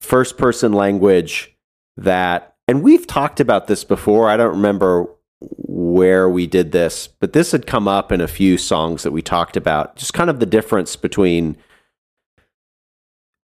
[0.00, 1.56] first person language
[1.96, 4.28] that, and we've talked about this before.
[4.28, 5.06] I don't remember
[5.40, 9.22] where we did this, but this had come up in a few songs that we
[9.22, 9.96] talked about.
[9.96, 11.56] Just kind of the difference between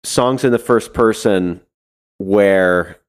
[0.04, 1.60] songs in the first person
[2.18, 3.01] where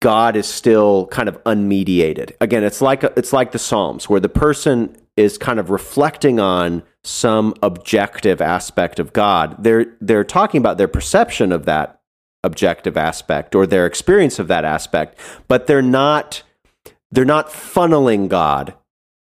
[0.00, 2.32] God is still kind of unmediated.
[2.40, 6.82] Again, it's like it's like the Psalms where the person is kind of reflecting on
[7.02, 9.56] some objective aspect of God.
[9.58, 12.00] They're they're talking about their perception of that
[12.44, 16.42] objective aspect or their experience of that aspect, but they're not
[17.10, 18.74] they're not funneling God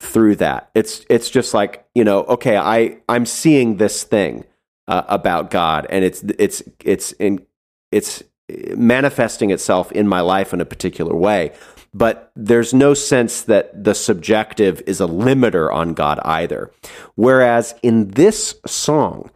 [0.01, 0.71] through that.
[0.75, 4.45] It's it's just like you know, okay, I I'm seeing this thing
[4.89, 7.45] uh, about God, and it's it's it's in
[7.93, 11.53] it's manifesting itself in my life in a particular way.
[11.93, 16.71] But there's no sense that the subjective is a limiter on God either.
[17.15, 19.31] Whereas in this song,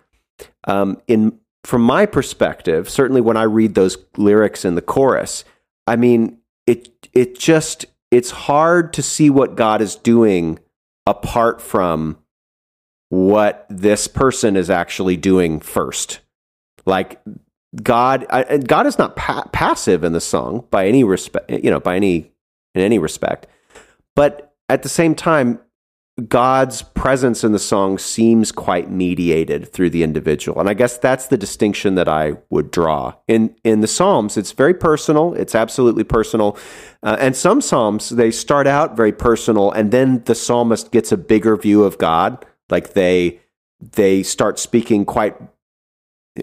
[0.65, 5.45] um, in from my perspective, certainly when I read those lyrics in the chorus,
[5.87, 10.59] I mean, it it just it's hard to see what God is doing
[11.07, 12.19] apart from
[13.09, 16.21] what this person is actually doing first.
[16.85, 17.21] Like
[17.83, 21.81] God, I, God is not pa- passive in the song by any respect, you know,
[21.81, 22.33] by any
[22.75, 23.47] in any respect.
[24.15, 25.61] But at the same time,
[26.27, 31.29] God's presence in the song seems quite mediated through the individual, and I guess that's
[31.29, 34.37] the distinction that I would draw in in the Psalms.
[34.37, 36.59] It's very personal; it's absolutely personal,
[37.05, 41.17] uh, and some Psalms they start out very personal, and then the psalmist gets a
[41.17, 43.39] bigger view of God, like they
[43.81, 45.37] they start speaking quite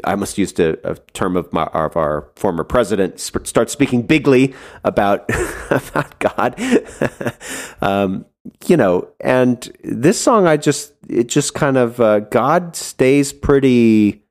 [0.03, 4.03] I must use a, a term of, my, of our former president, sp- start speaking
[4.03, 4.53] bigly
[4.83, 5.29] about,
[5.69, 6.59] about God.
[7.81, 8.25] um,
[8.67, 14.23] you know, and this song, I just, it just kind of, uh, God stays pretty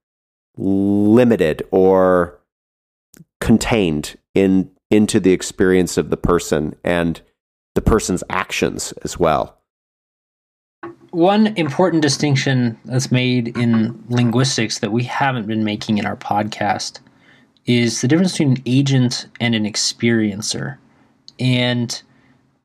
[0.57, 2.39] limited or
[3.41, 7.21] contained in into the experience of the person and
[7.75, 9.59] the person's actions as well.
[11.15, 16.99] One important distinction that's made in linguistics that we haven't been making in our podcast
[17.67, 20.77] is the difference between an agent and an experiencer.
[21.39, 22.03] And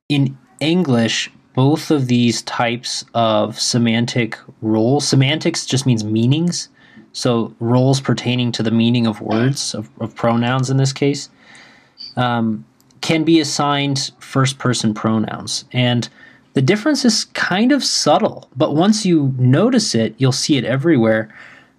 [0.09, 6.69] in English, both of these types of semantic roles, semantics just means meanings.
[7.13, 11.29] So roles pertaining to the meaning of words, of, of pronouns in this case,
[12.15, 12.65] um,
[13.01, 15.65] can be assigned first person pronouns.
[15.71, 16.09] And
[16.59, 21.33] the difference is kind of subtle, but once you notice it, you'll see it everywhere.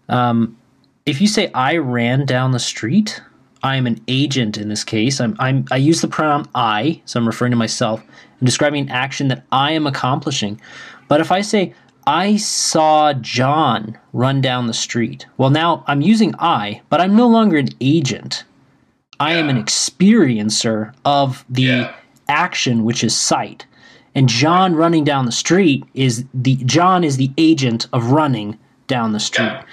[0.09, 0.57] Um,
[1.05, 3.21] if you say I ran down the street,
[3.63, 5.21] I'm an agent in this case.
[5.21, 8.01] I'm, I'm I use the pronoun I, so I'm referring to myself
[8.39, 10.59] and describing an action that I am accomplishing.
[11.09, 11.75] But if I say
[12.07, 17.29] I saw John run down the street, well now I'm using I, but I'm no
[17.29, 18.45] longer an agent.
[19.19, 21.95] I am an experiencer of the Yeah.
[22.31, 23.67] action which is sight.
[24.15, 29.13] And John running down the street is the John is the agent of running down
[29.13, 29.45] the street.
[29.45, 29.65] Yeah.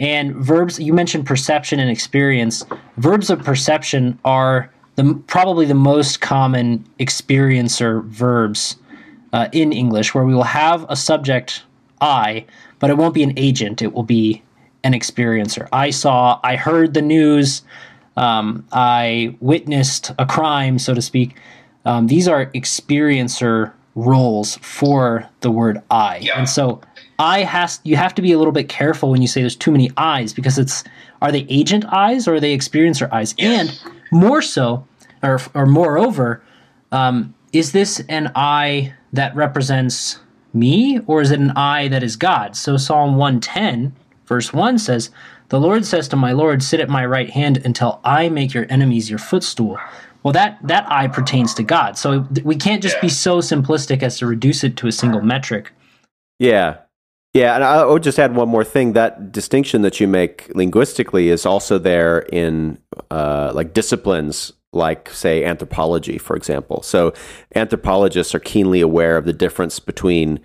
[0.00, 2.64] And verbs you mentioned perception and experience.
[2.96, 8.76] Verbs of perception are the probably the most common experiencer verbs
[9.32, 11.62] uh, in English, where we will have a subject
[12.00, 12.46] I,
[12.80, 13.82] but it won't be an agent.
[13.82, 14.42] It will be
[14.82, 15.68] an experiencer.
[15.72, 16.40] I saw.
[16.42, 17.62] I heard the news.
[18.16, 21.36] um, I witnessed a crime, so to speak.
[21.84, 26.38] Um, these are experiencer roles for the word I, Yeah.
[26.38, 26.80] and so
[27.18, 29.70] I has you have to be a little bit careful when you say there's too
[29.70, 30.82] many eyes because it's
[31.22, 33.80] are they agent eyes or are they experiencer eyes, and
[34.10, 34.86] more so,
[35.22, 36.42] or or moreover,
[36.92, 40.18] um, is this an I that represents
[40.52, 42.56] me or is it an I that is God?
[42.56, 43.94] So Psalm 110,
[44.26, 45.10] verse 1 says,
[45.50, 48.66] The Lord says to my Lord, Sit at my right hand until I make your
[48.68, 49.78] enemies your footstool.
[50.24, 51.98] Well, that, that I pertains to God.
[51.98, 55.70] So we can't just be so simplistic as to reduce it to a single metric.
[56.38, 56.78] Yeah.
[57.34, 58.92] Yeah, and I would just add one more thing.
[58.92, 62.78] That distinction that you make linguistically is also there in
[63.10, 66.82] uh, like disciplines like, say, anthropology, for example.
[66.82, 67.12] So
[67.54, 70.40] anthropologists are keenly aware of the difference between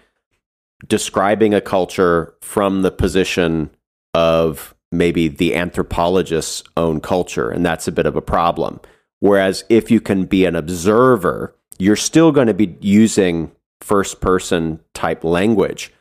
[0.88, 3.70] describing a culture from the position
[4.14, 8.80] of maybe the anthropologist's own culture, and that's a bit of a problem.
[9.20, 13.52] Whereas if you can be an observer, you're still going to be using
[13.82, 15.92] first person type language,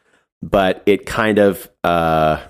[0.42, 2.40] but it kind of uh,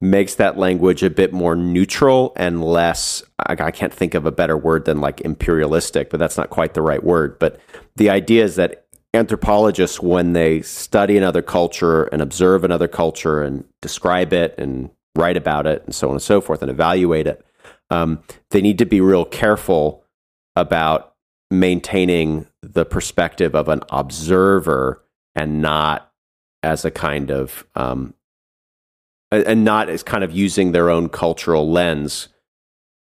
[0.00, 3.22] makes that language a bit more neutral and less.
[3.38, 6.74] I, I can't think of a better word than like imperialistic, but that's not quite
[6.74, 7.38] the right word.
[7.38, 7.60] But
[7.96, 13.64] the idea is that anthropologists, when they study another culture and observe another culture and
[13.80, 17.44] describe it and write about it and so on and so forth and evaluate it,
[17.90, 20.04] um, they need to be real careful
[20.56, 21.14] about
[21.50, 25.02] maintaining the perspective of an observer
[25.34, 26.10] and not
[26.62, 28.14] as a kind of um,
[29.30, 32.28] and not as kind of using their own cultural lens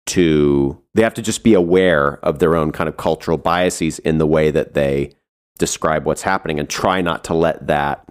[0.07, 4.18] to they have to just be aware of their own kind of cultural biases in
[4.18, 5.12] the way that they
[5.59, 8.07] describe what's happening and try not to let that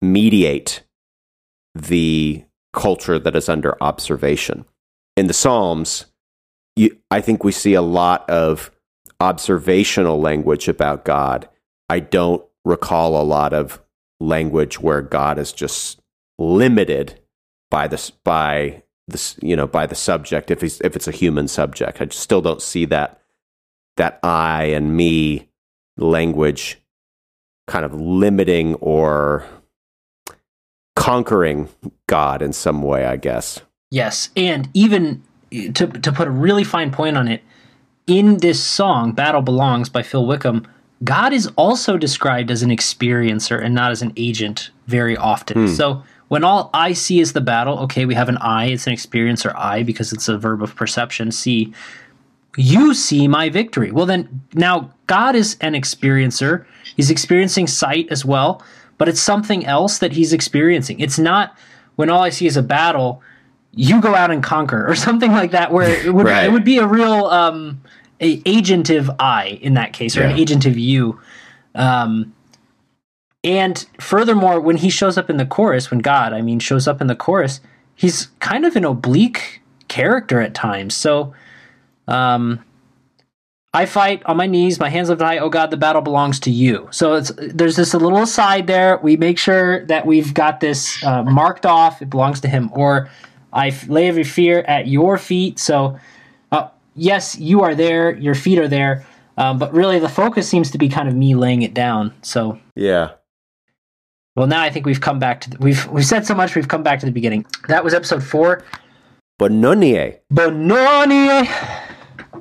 [0.00, 0.82] mediate
[1.74, 4.64] the culture that is under observation
[5.16, 6.06] in the psalms
[6.76, 8.70] you, i think we see a lot of
[9.22, 11.48] observational language about god.
[11.88, 13.80] I don't recall a lot of
[14.20, 16.00] language where god is just
[16.38, 17.20] limited
[17.70, 21.46] by this by this you know by the subject if he's if it's a human
[21.48, 22.00] subject.
[22.00, 23.20] I still don't see that
[23.96, 25.48] that i and me
[25.96, 26.80] language
[27.68, 29.46] kind of limiting or
[30.96, 31.68] conquering
[32.08, 33.60] god in some way i guess
[33.92, 37.42] Yes, and even eh, to to put a really fine point on it,
[38.06, 40.66] in this song "Battle Belongs" by Phil Wickham,
[41.04, 45.66] God is also described as an experiencer and not as an agent very often.
[45.66, 45.74] Hmm.
[45.74, 48.94] So when all I see is the battle, okay, we have an I, it's an
[48.94, 51.30] experiencer I because it's a verb of perception.
[51.30, 51.74] See,
[52.56, 53.90] you see my victory.
[53.90, 56.64] Well, then now God is an experiencer.
[56.96, 58.62] He's experiencing sight as well,
[58.96, 60.98] but it's something else that he's experiencing.
[60.98, 61.54] It's not
[61.96, 63.22] when all I see is a battle,
[63.74, 66.44] you go out and conquer or something like that, where it would, Right.
[66.44, 67.80] it would be a real um,
[68.20, 70.44] a agentive I in that case, or an Yeah.
[70.44, 71.20] agentive you.
[71.74, 72.32] Um,
[73.44, 77.00] and furthermore, when he shows up in the chorus, when God, I mean, shows up
[77.00, 77.60] in the chorus,
[77.94, 80.94] he's kind of an oblique character at times.
[80.94, 81.34] So,
[82.06, 82.60] um,
[83.74, 85.38] I fight on my knees, my hands lifted high.
[85.38, 86.88] Oh God, the battle belongs to you.
[86.90, 88.98] So it's there's this a little aside there.
[89.02, 92.02] We make sure that we've got this uh, marked off.
[92.02, 92.70] It belongs to Him.
[92.74, 93.08] Or
[93.52, 95.58] I lay every fear at your feet.
[95.58, 95.98] So
[96.50, 98.16] uh, yes, you are there.
[98.16, 99.06] Your feet are there.
[99.36, 102.14] Um, but really, the focus seems to be kind of me laying it down.
[102.22, 103.12] So yeah
[104.34, 106.54] well, now I think we've come back to the, we've we've said so much.
[106.54, 107.44] We've come back to the beginning.
[107.68, 108.64] That was episode four.
[109.38, 111.48] Bo Noo Ni Bononie,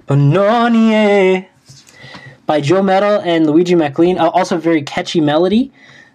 [0.06, 1.48] Bo Noo Ni,
[2.46, 4.18] by Joe Mettle and Luigi Maclean.
[4.18, 5.72] Uh, Also, very catchy melody.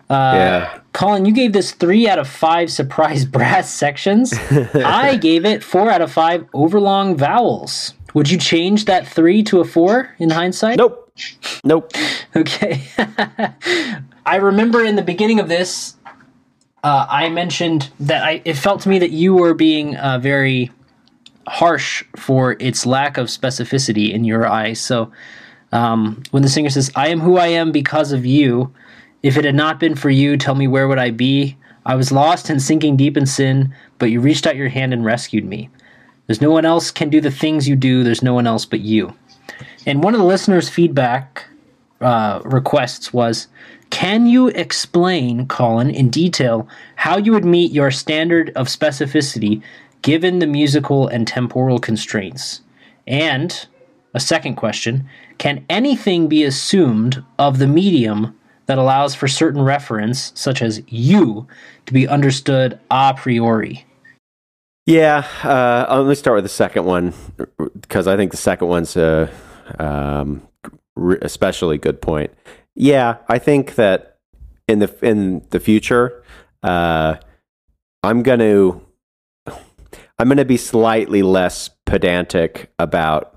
[0.09, 4.33] Uh, yeah Colin, you gave this three out of five surprise brass sections.
[4.75, 7.93] I gave it four out of five overlong vowels.
[8.15, 10.79] Would you change that three to a four in hindsight?
[10.79, 11.13] nope
[11.65, 11.93] nope
[12.35, 12.83] Okay.
[14.27, 15.97] I remember in the beginning of this,
[16.83, 20.71] uh, I mentioned that I, it felt to me that you were being uh, very
[21.47, 24.81] harsh for its lack of specificity in your eyes.
[24.81, 25.13] So
[25.73, 28.73] um, when the singer says, I am who I am because of you,
[29.27, 31.57] if it had not been for you, tell me where would I be?
[31.85, 35.05] I was lost and sinking deep in sin, but you reached out your hand and
[35.05, 35.69] rescued me.
[36.27, 38.83] There's no one else can do the things you do, there's no one else but
[38.83, 39.17] you.
[39.85, 41.45] And one of the listeners' feedback
[42.01, 43.49] uh, requests was
[43.91, 49.61] Can you explain, Colin, in detail how you would meet your standard of specificity
[50.03, 52.61] given the musical and temporal constraints?
[53.09, 53.67] And
[54.15, 55.09] a second question
[55.39, 58.36] Can anything be assumed of the medium
[58.67, 61.47] that allows for certain reference, such as you,
[61.87, 63.85] to be understood a priori?
[64.87, 67.13] Yeah, uh, let me start with the second one.
[67.81, 69.31] because I think the second one's a
[69.79, 70.47] um,
[71.23, 72.33] especially good point.
[72.75, 74.19] Yeah, I think that
[74.69, 76.23] in the in the future,
[76.63, 77.17] uh,
[78.03, 78.81] I'm going to
[80.19, 83.36] I'm going to be slightly less pedantic about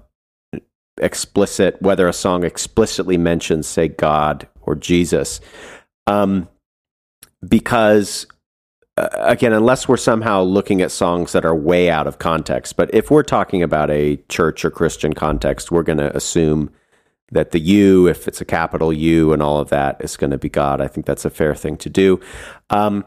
[1.02, 5.41] explicit whether a song explicitly mentions say God or Jesus,
[6.08, 6.47] um,
[7.47, 8.28] because
[8.97, 12.93] uh, again, unless we're somehow looking at songs that are way out of context, but
[12.93, 16.70] if we're talking about a church or Christian context, we're going to assume
[17.32, 20.38] that the U, if it's a capital U and all of that, is going to
[20.38, 20.82] be God.
[20.82, 22.20] I think that's a fair thing to do.
[22.70, 23.06] Um,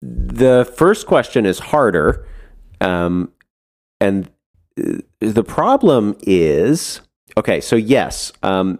[0.00, 2.26] the first question is harder.
[2.80, 3.32] Um,
[4.00, 4.30] and
[5.20, 7.00] the problem is
[7.38, 8.78] okay, so yes, um,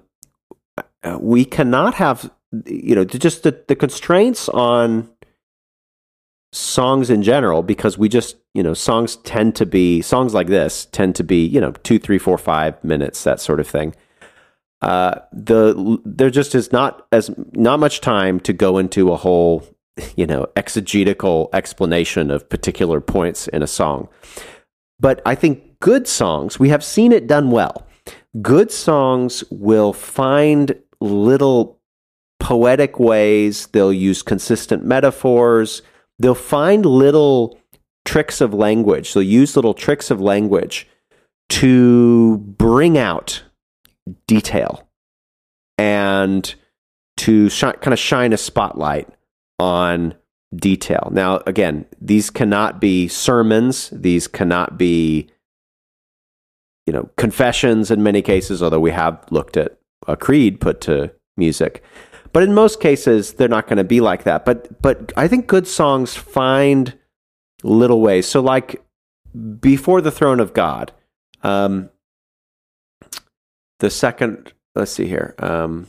[1.20, 2.30] we cannot have,
[2.66, 5.09] you know, just the, the constraints on
[6.52, 10.86] songs in general because we just you know songs tend to be songs like this
[10.92, 13.94] tend to be you know two three four five minutes that sort of thing.
[14.80, 19.62] Uh the there just is not as not much time to go into a whole
[20.16, 24.09] you know exegetical explanation of particular points in a song.
[24.98, 27.86] But i think good songs we have seen it done well
[28.42, 31.78] good songs will find little
[32.40, 35.82] poetic ways they'll use consistent metaphors
[36.18, 37.58] they'll find little
[38.08, 39.12] tricks of language.
[39.12, 40.88] They'll use little tricks of language
[41.50, 43.42] to bring out
[44.26, 44.88] detail
[45.76, 46.54] and
[47.18, 49.08] to sh- kind of shine a spotlight
[49.58, 50.14] on
[50.54, 51.10] detail.
[51.12, 53.90] Now, again, these cannot be sermons.
[53.90, 55.28] These cannot be,
[56.89, 61.12] you know, confessions in many cases, although we have looked at a creed put to
[61.36, 61.84] music.
[62.32, 64.47] But in most cases, they're not going to be like that.
[64.47, 66.99] But but I think good songs find
[67.62, 68.26] little ways.
[68.26, 68.82] So like
[69.61, 70.93] before the throne of God,
[71.43, 71.91] um,
[73.80, 74.55] the second.
[74.74, 75.34] Let's see here.
[75.41, 75.89] Um,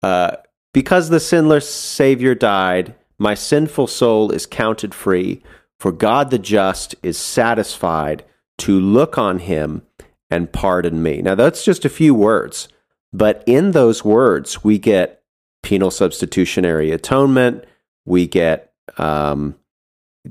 [0.00, 0.36] uh,
[0.72, 5.42] because the sinless Savior died, my sinful soul is counted free.
[5.80, 8.24] For God the just is satisfied
[8.58, 9.82] to look on him
[10.30, 11.22] and pardon me.
[11.22, 12.68] Now, that's just a few words.
[13.12, 15.22] But in those words, we get
[15.62, 17.64] penal substitutionary atonement.
[18.04, 19.56] We get, um,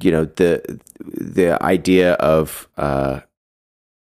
[0.02, 3.22] you know, the the idea of uh,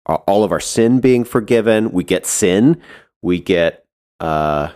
[0.07, 1.93] all of our sin being forgiven.
[1.93, 2.81] We get sin.
[3.23, 3.85] We get
[4.21, 4.73] uh,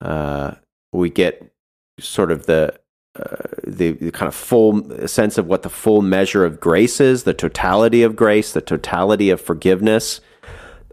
[0.00, 0.54] uh,
[0.92, 1.52] we get
[1.98, 2.78] sort of the
[3.14, 7.34] the, the, kind of full sense of what the full measure of grace is, the
[7.34, 10.20] totality of grace, the totality of forgiveness.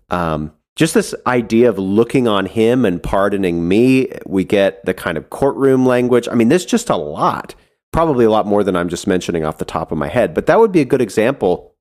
[0.10, 4.12] Um, just this idea of looking on him and pardoning me.
[4.26, 6.28] We get the kind of courtroom language.
[6.32, 7.56] I mean, there's just a lot,
[7.92, 10.46] probably a lot more than I'm just mentioning off the top of my head, but
[10.46, 11.76] that would be a good example.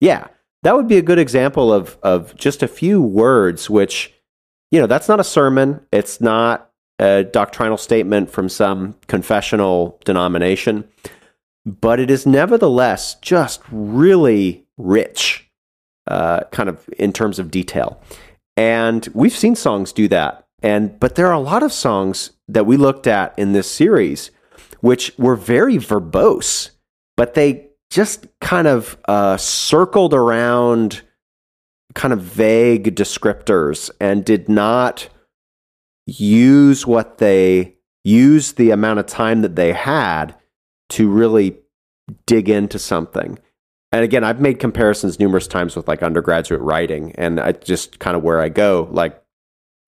[0.00, 0.28] Yeah,
[0.62, 4.12] that would be a good example of, of just a few words, which,
[4.70, 5.86] you know, that's not a sermon.
[5.92, 6.69] It's not
[7.00, 10.86] a doctrinal statement from some confessional denomination,
[11.64, 15.50] but it is nevertheless just really rich
[16.06, 18.00] uh, kind of in terms of detail.
[18.56, 20.46] And we've seen songs do that.
[20.62, 24.30] And but there are a lot of songs that we looked at in this series
[24.80, 26.70] which were very verbose,
[27.16, 31.02] but they just kind of uh, circled around
[31.94, 35.08] kind of vague descriptors and did not
[36.06, 40.34] use what they use the amount of time that they had
[40.90, 41.58] to really
[42.26, 43.38] dig into something.
[43.92, 48.16] And again, I've made comparisons numerous times with like undergraduate writing, and I just kind
[48.16, 49.20] of where I go, like,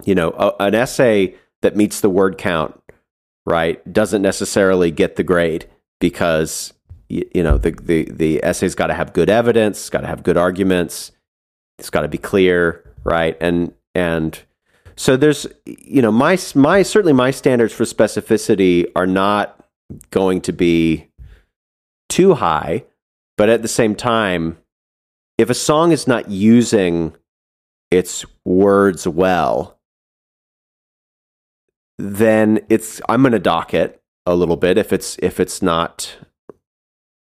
[0.05, 2.81] you know, a, an essay that meets the word count,
[3.47, 5.69] right, doesn't necessarily get the grade
[6.01, 6.73] because
[7.09, 10.25] you, you know the the the essay's got to have good evidence, got to have
[10.25, 11.13] good arguments,
[11.79, 14.43] it's got to be clear, right, and and
[14.97, 19.65] so there's you know my my certainly my standards for specificity are not
[20.11, 21.09] going to be
[22.09, 22.85] too high
[23.37, 24.59] but at the same time,
[25.39, 27.17] if a song is not using
[27.91, 29.79] its words well,
[31.99, 36.17] then it's I'm going to dock it a little bit if it's if it's not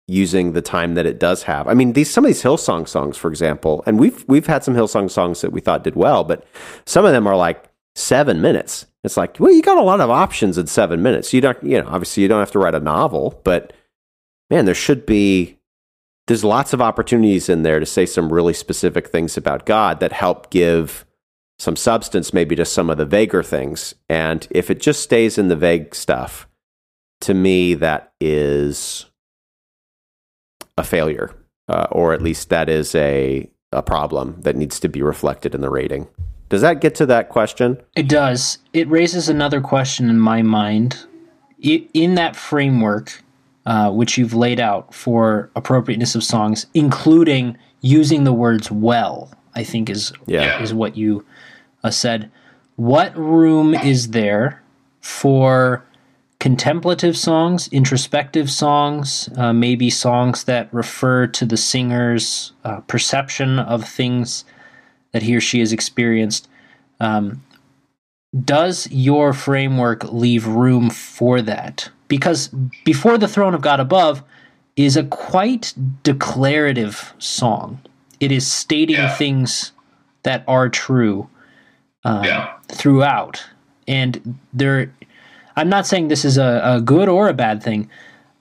[0.08, 1.68] using the time that it does have.
[1.68, 4.76] I mean, these some of these Hillsong songs, for example, and we've we've had some
[4.76, 6.46] Hillsong songs that we thought did well, but
[6.86, 8.86] some of them are like seven minutes.
[9.04, 11.34] It's like, well, you got a lot of options in seven minutes.
[11.34, 13.74] You don't, you know, obviously you don't have to write a novel, but
[14.50, 15.60] man, there should be
[16.28, 20.12] there's lots of opportunities in there to say some really specific things about God that
[20.12, 21.06] help give
[21.60, 23.94] some substance maybe to some of the vaguer things.
[24.10, 26.48] And if it just stays in the vague stuff,
[27.22, 29.06] to me, that is
[30.78, 31.32] a failure.
[31.68, 35.62] uh, or at least that is a a problem that needs to be reflected in
[35.62, 36.08] the rating.
[36.48, 37.82] Does that get to that question?
[37.96, 38.60] It does.
[38.72, 41.06] It raises another question in my mind.
[41.60, 43.24] In that framework,
[43.66, 49.64] uh, which you've laid out for appropriateness of songs, including using the words "well," I
[49.64, 50.62] think is Yeah.
[50.62, 51.26] is what you
[51.84, 52.30] uh, said.
[52.76, 54.62] What room is there
[55.02, 55.84] for
[56.40, 63.88] contemplative songs, introspective songs, uh, maybe songs that refer to the singer's uh, perception of
[63.88, 64.46] things
[65.12, 66.48] that he or she has experienced?
[67.00, 67.44] Um,
[68.44, 71.90] does your framework leave room for that?
[72.08, 72.50] Because
[72.84, 74.22] Before the Throne of God Above
[74.76, 75.74] is a quite
[76.04, 77.80] declarative song.
[78.20, 79.16] It is stating Yeah.
[79.16, 79.72] things
[80.24, 81.30] that are true
[82.06, 82.54] yeah.
[82.68, 83.44] throughout.
[83.88, 84.92] And there,
[85.56, 87.90] I'm not saying this is a, a good or a bad thing.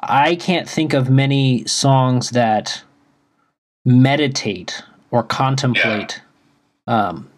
[0.00, 2.82] I can't think of many songs that
[3.84, 6.20] meditate or contemplate
[6.86, 7.30] um,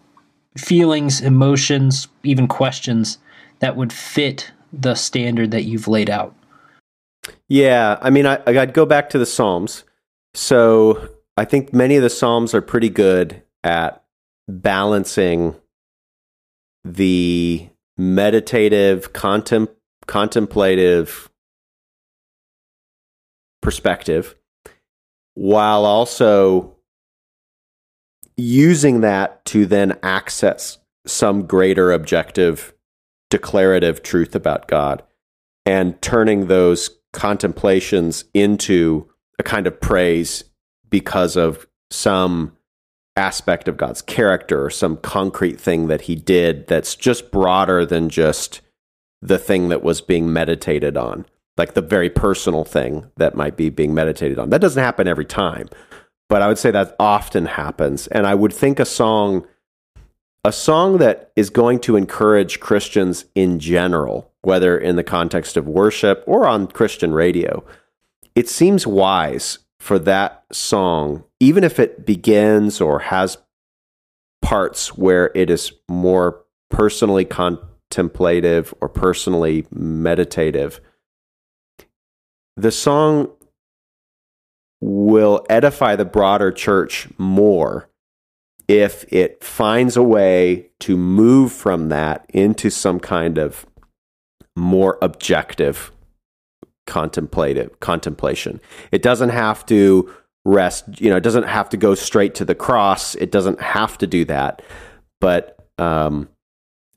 [0.57, 3.19] feelings, emotions, even questions
[3.59, 6.35] that would fit the standard that you've laid out.
[7.47, 9.83] Yeah, I mean, I, I'd go back to the Psalms.
[10.33, 14.03] So I think many of the Psalms are pretty good at
[14.47, 15.55] balancing
[16.83, 19.73] the meditative, contem-
[20.05, 21.29] contemplative
[23.61, 24.35] perspective
[25.33, 26.75] while also
[28.37, 32.73] using that to then access some greater objective
[33.29, 35.03] declarative truth about God
[35.65, 40.43] and turning those contemplations into a kind of praise
[40.89, 42.56] because of some
[43.17, 48.09] aspect of God's character or some concrete thing that he did that's just broader than
[48.09, 48.61] just
[49.21, 51.25] the thing that was being meditated on,
[51.57, 54.51] like the very personal thing that might be being meditated on.
[54.51, 55.67] That doesn't happen every time,
[56.29, 58.07] but I would say that often happens.
[58.07, 59.45] And I would think a song
[60.45, 65.67] a song that is going to encourage Christians in general, whether in the context of
[65.67, 67.65] worship or on Christian radio,
[68.33, 73.37] it seems wise for that song, even if it begins or has
[74.41, 80.81] parts where it is more personally contemplative or personally meditative,
[82.55, 83.29] the song
[84.81, 87.89] will edify the broader church more
[88.67, 93.65] if it finds a way to move from that into some kind of
[94.55, 95.91] more objective
[96.87, 98.59] contemplative contemplation.
[98.91, 100.11] It doesn't have to
[100.45, 103.13] rest, you know, it doesn't have to go straight to the cross.
[103.15, 104.63] It doesn't have to do that.
[105.21, 106.29] But um,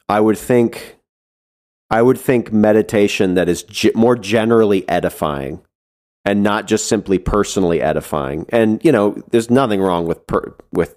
[0.09, 0.97] I would think
[1.91, 5.61] I would think meditation that is ge- more generally edifying
[6.25, 8.47] and not just simply personally edifying.
[8.51, 10.97] And you know, there's nothing wrong with per- with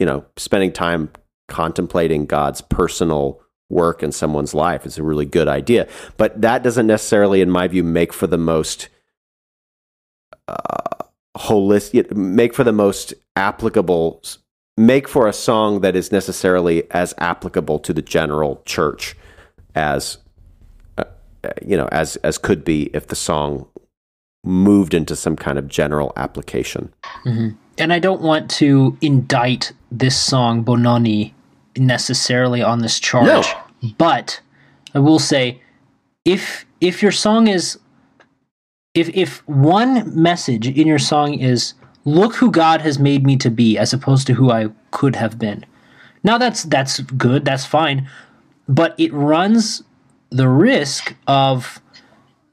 [0.00, 1.10] you know, spending time
[1.46, 3.40] contemplating God's personal
[3.70, 5.88] work in someone's life is a really good idea.
[6.16, 8.88] But that doesn't necessarily, in my view, make for the most
[10.48, 11.04] uh,
[11.36, 14.22] holistic, make for the most applicable,
[14.76, 19.16] make for a song that is necessarily as applicable to the general church
[19.74, 20.18] as,
[20.98, 21.04] uh,
[21.64, 23.66] you know, as as could be if the song
[24.42, 26.92] moved into some kind of general application.
[27.24, 27.50] Mm-hmm.
[27.78, 31.34] And I don't want to indict this song Bo Noo Ni
[31.76, 33.42] necessarily on this charge, No.
[33.98, 34.40] But
[34.94, 35.62] I will say
[36.24, 37.78] if if your song is
[38.94, 41.74] if if one message in your song is
[42.04, 45.38] look who God has made me to be as opposed to who I could have
[45.38, 45.64] been.
[46.22, 48.08] Now that's that's good, that's fine,
[48.68, 49.82] but it runs
[50.30, 51.80] the risk of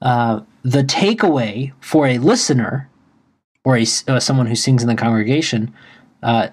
[0.02, 2.88] uh, the takeaway for a listener
[3.64, 5.74] or a, uh, someone who sings in the congregation,
[6.22, 6.48] uh,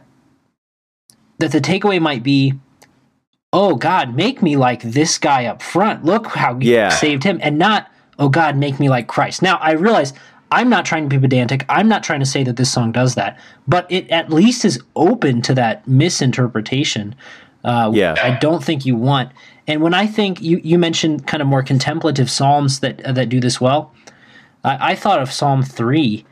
[1.38, 2.54] that the takeaway might be,
[3.58, 6.04] "Oh God, make me like this guy up front.
[6.04, 6.90] Look how you Yeah.
[6.90, 7.88] saved him," and not,
[8.20, 10.14] "Oh God, make me like Christ." Now I realize
[10.52, 11.66] I'm not trying to be pedantic.
[11.70, 13.38] I'm not trying to say that this song does that,
[13.68, 17.16] but it at least is open to that misinterpretation.
[17.64, 18.16] Uh, Yeah.
[18.22, 19.30] I don't think you want.
[19.68, 23.40] And when I think you, you mentioned kind of more contemplative psalms that that do
[23.40, 23.92] this well,
[24.64, 26.26] I, I thought of Psalm three.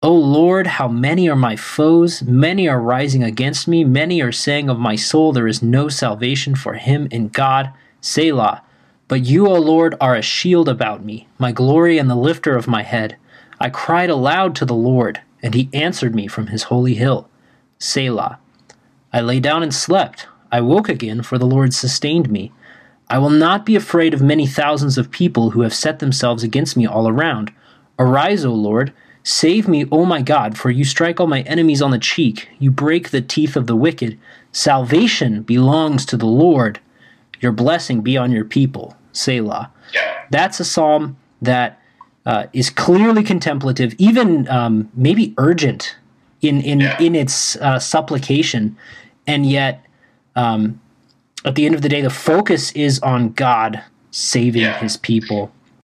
[0.00, 2.22] O Lord, how many are my foes?
[2.22, 3.82] Many are rising against me.
[3.82, 7.72] Many are saying of my soul, There is no salvation for him in God.
[8.00, 8.62] Selah.
[9.08, 12.68] But you, O Lord, are a shield about me, my glory and the lifter of
[12.68, 13.16] my head.
[13.58, 17.28] I cried aloud to the Lord, and he answered me from his holy hill.
[17.80, 18.38] Selah.
[19.12, 20.28] I lay down and slept.
[20.52, 22.52] I woke again, for the Lord sustained me.
[23.10, 26.76] I will not be afraid of many thousands of people who have set themselves against
[26.76, 27.52] me all around.
[27.98, 28.92] Arise, O Lord,
[29.28, 32.48] Save me, O my God, for you strike all my enemies on the cheek.
[32.58, 34.18] You break the teeth of the wicked.
[34.52, 36.80] Salvation belongs to the Lord.
[37.40, 38.96] Your blessing be on your people.
[39.12, 39.70] Selah.
[39.94, 40.24] Yeah.
[40.30, 41.78] That's a psalm that
[42.24, 45.94] uh, is clearly contemplative, even um, maybe urgent
[46.40, 46.98] in in Yeah.
[46.98, 48.78] in its uh, supplication,
[49.26, 49.84] and yet
[50.36, 50.80] um,
[51.44, 54.78] at the end of the day, the focus is on God saving Yeah.
[54.78, 55.52] His people.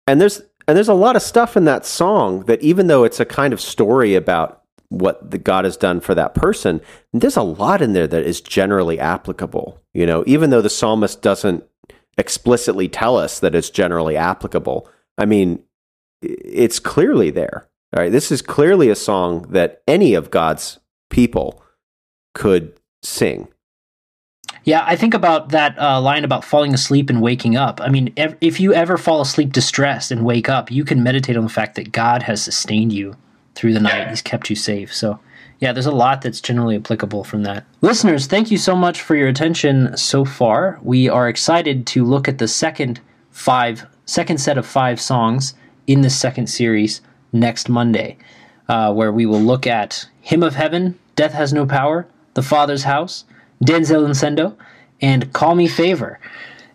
[0.08, 3.20] and there's and there's a lot of stuff in that song that even though it's
[3.20, 6.80] a kind of story about what the God has done for that person,
[7.12, 9.80] there's a lot in there that is generally applicable.
[9.94, 11.64] You know, even though the psalmist doesn't
[12.18, 14.88] explicitly tell us that it's generally applicable.
[15.18, 15.64] I mean,
[16.22, 17.68] it's clearly there.
[17.96, 21.62] All right, this is clearly a song that any of God's people
[22.34, 23.48] could sing.
[24.64, 27.80] Yeah, I think about that uh, line about falling asleep and waking up.
[27.80, 31.36] I mean, ev- if you ever fall asleep distressed and wake up, you can meditate
[31.36, 33.16] on the fact that God has sustained you
[33.54, 33.96] through the night.
[33.98, 34.10] Yeah.
[34.10, 34.94] He's kept you safe.
[34.94, 35.18] So,
[35.60, 37.64] yeah, there's a lot that's generally applicable from that.
[37.80, 40.78] Listeners, thank you so much for your attention so far.
[40.82, 43.00] We are excited to look at the second
[43.30, 45.54] five, second set of five songs
[45.86, 47.00] in the second series
[47.32, 48.18] next Monday,
[48.68, 52.84] uh, where we will look at Hymn of Heaven, Death Has No Power, The Father's
[52.84, 53.24] House,
[53.64, 54.56] Denzel Incendo,
[55.00, 56.18] and Call Me Favor.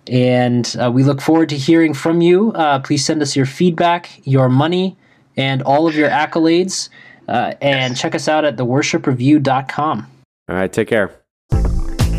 [0.08, 2.52] And uh, we look forward to hearing from you.
[2.54, 4.98] Uh, please send us your feedback, your money,
[5.36, 6.90] and all of your accolades.
[7.28, 10.12] Uh, and check us out at theworshipreview.com.
[10.48, 11.12] All right, take care.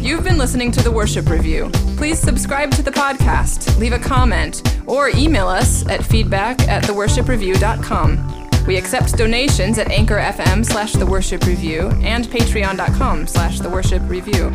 [0.01, 1.71] You've been listening to The Worship Review.
[1.97, 8.46] Please subscribe to the podcast, leave a comment, or email us at feedback at theworshipreview.com.
[8.67, 14.03] We accept donations at Anchor FM slash The Worship Review and patreon.com slash The Worship
[14.07, 14.51] Review.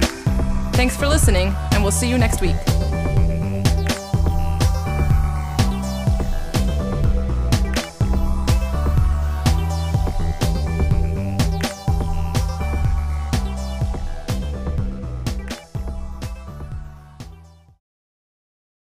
[0.74, 2.56] Thanks for listening, and we'll see you next week.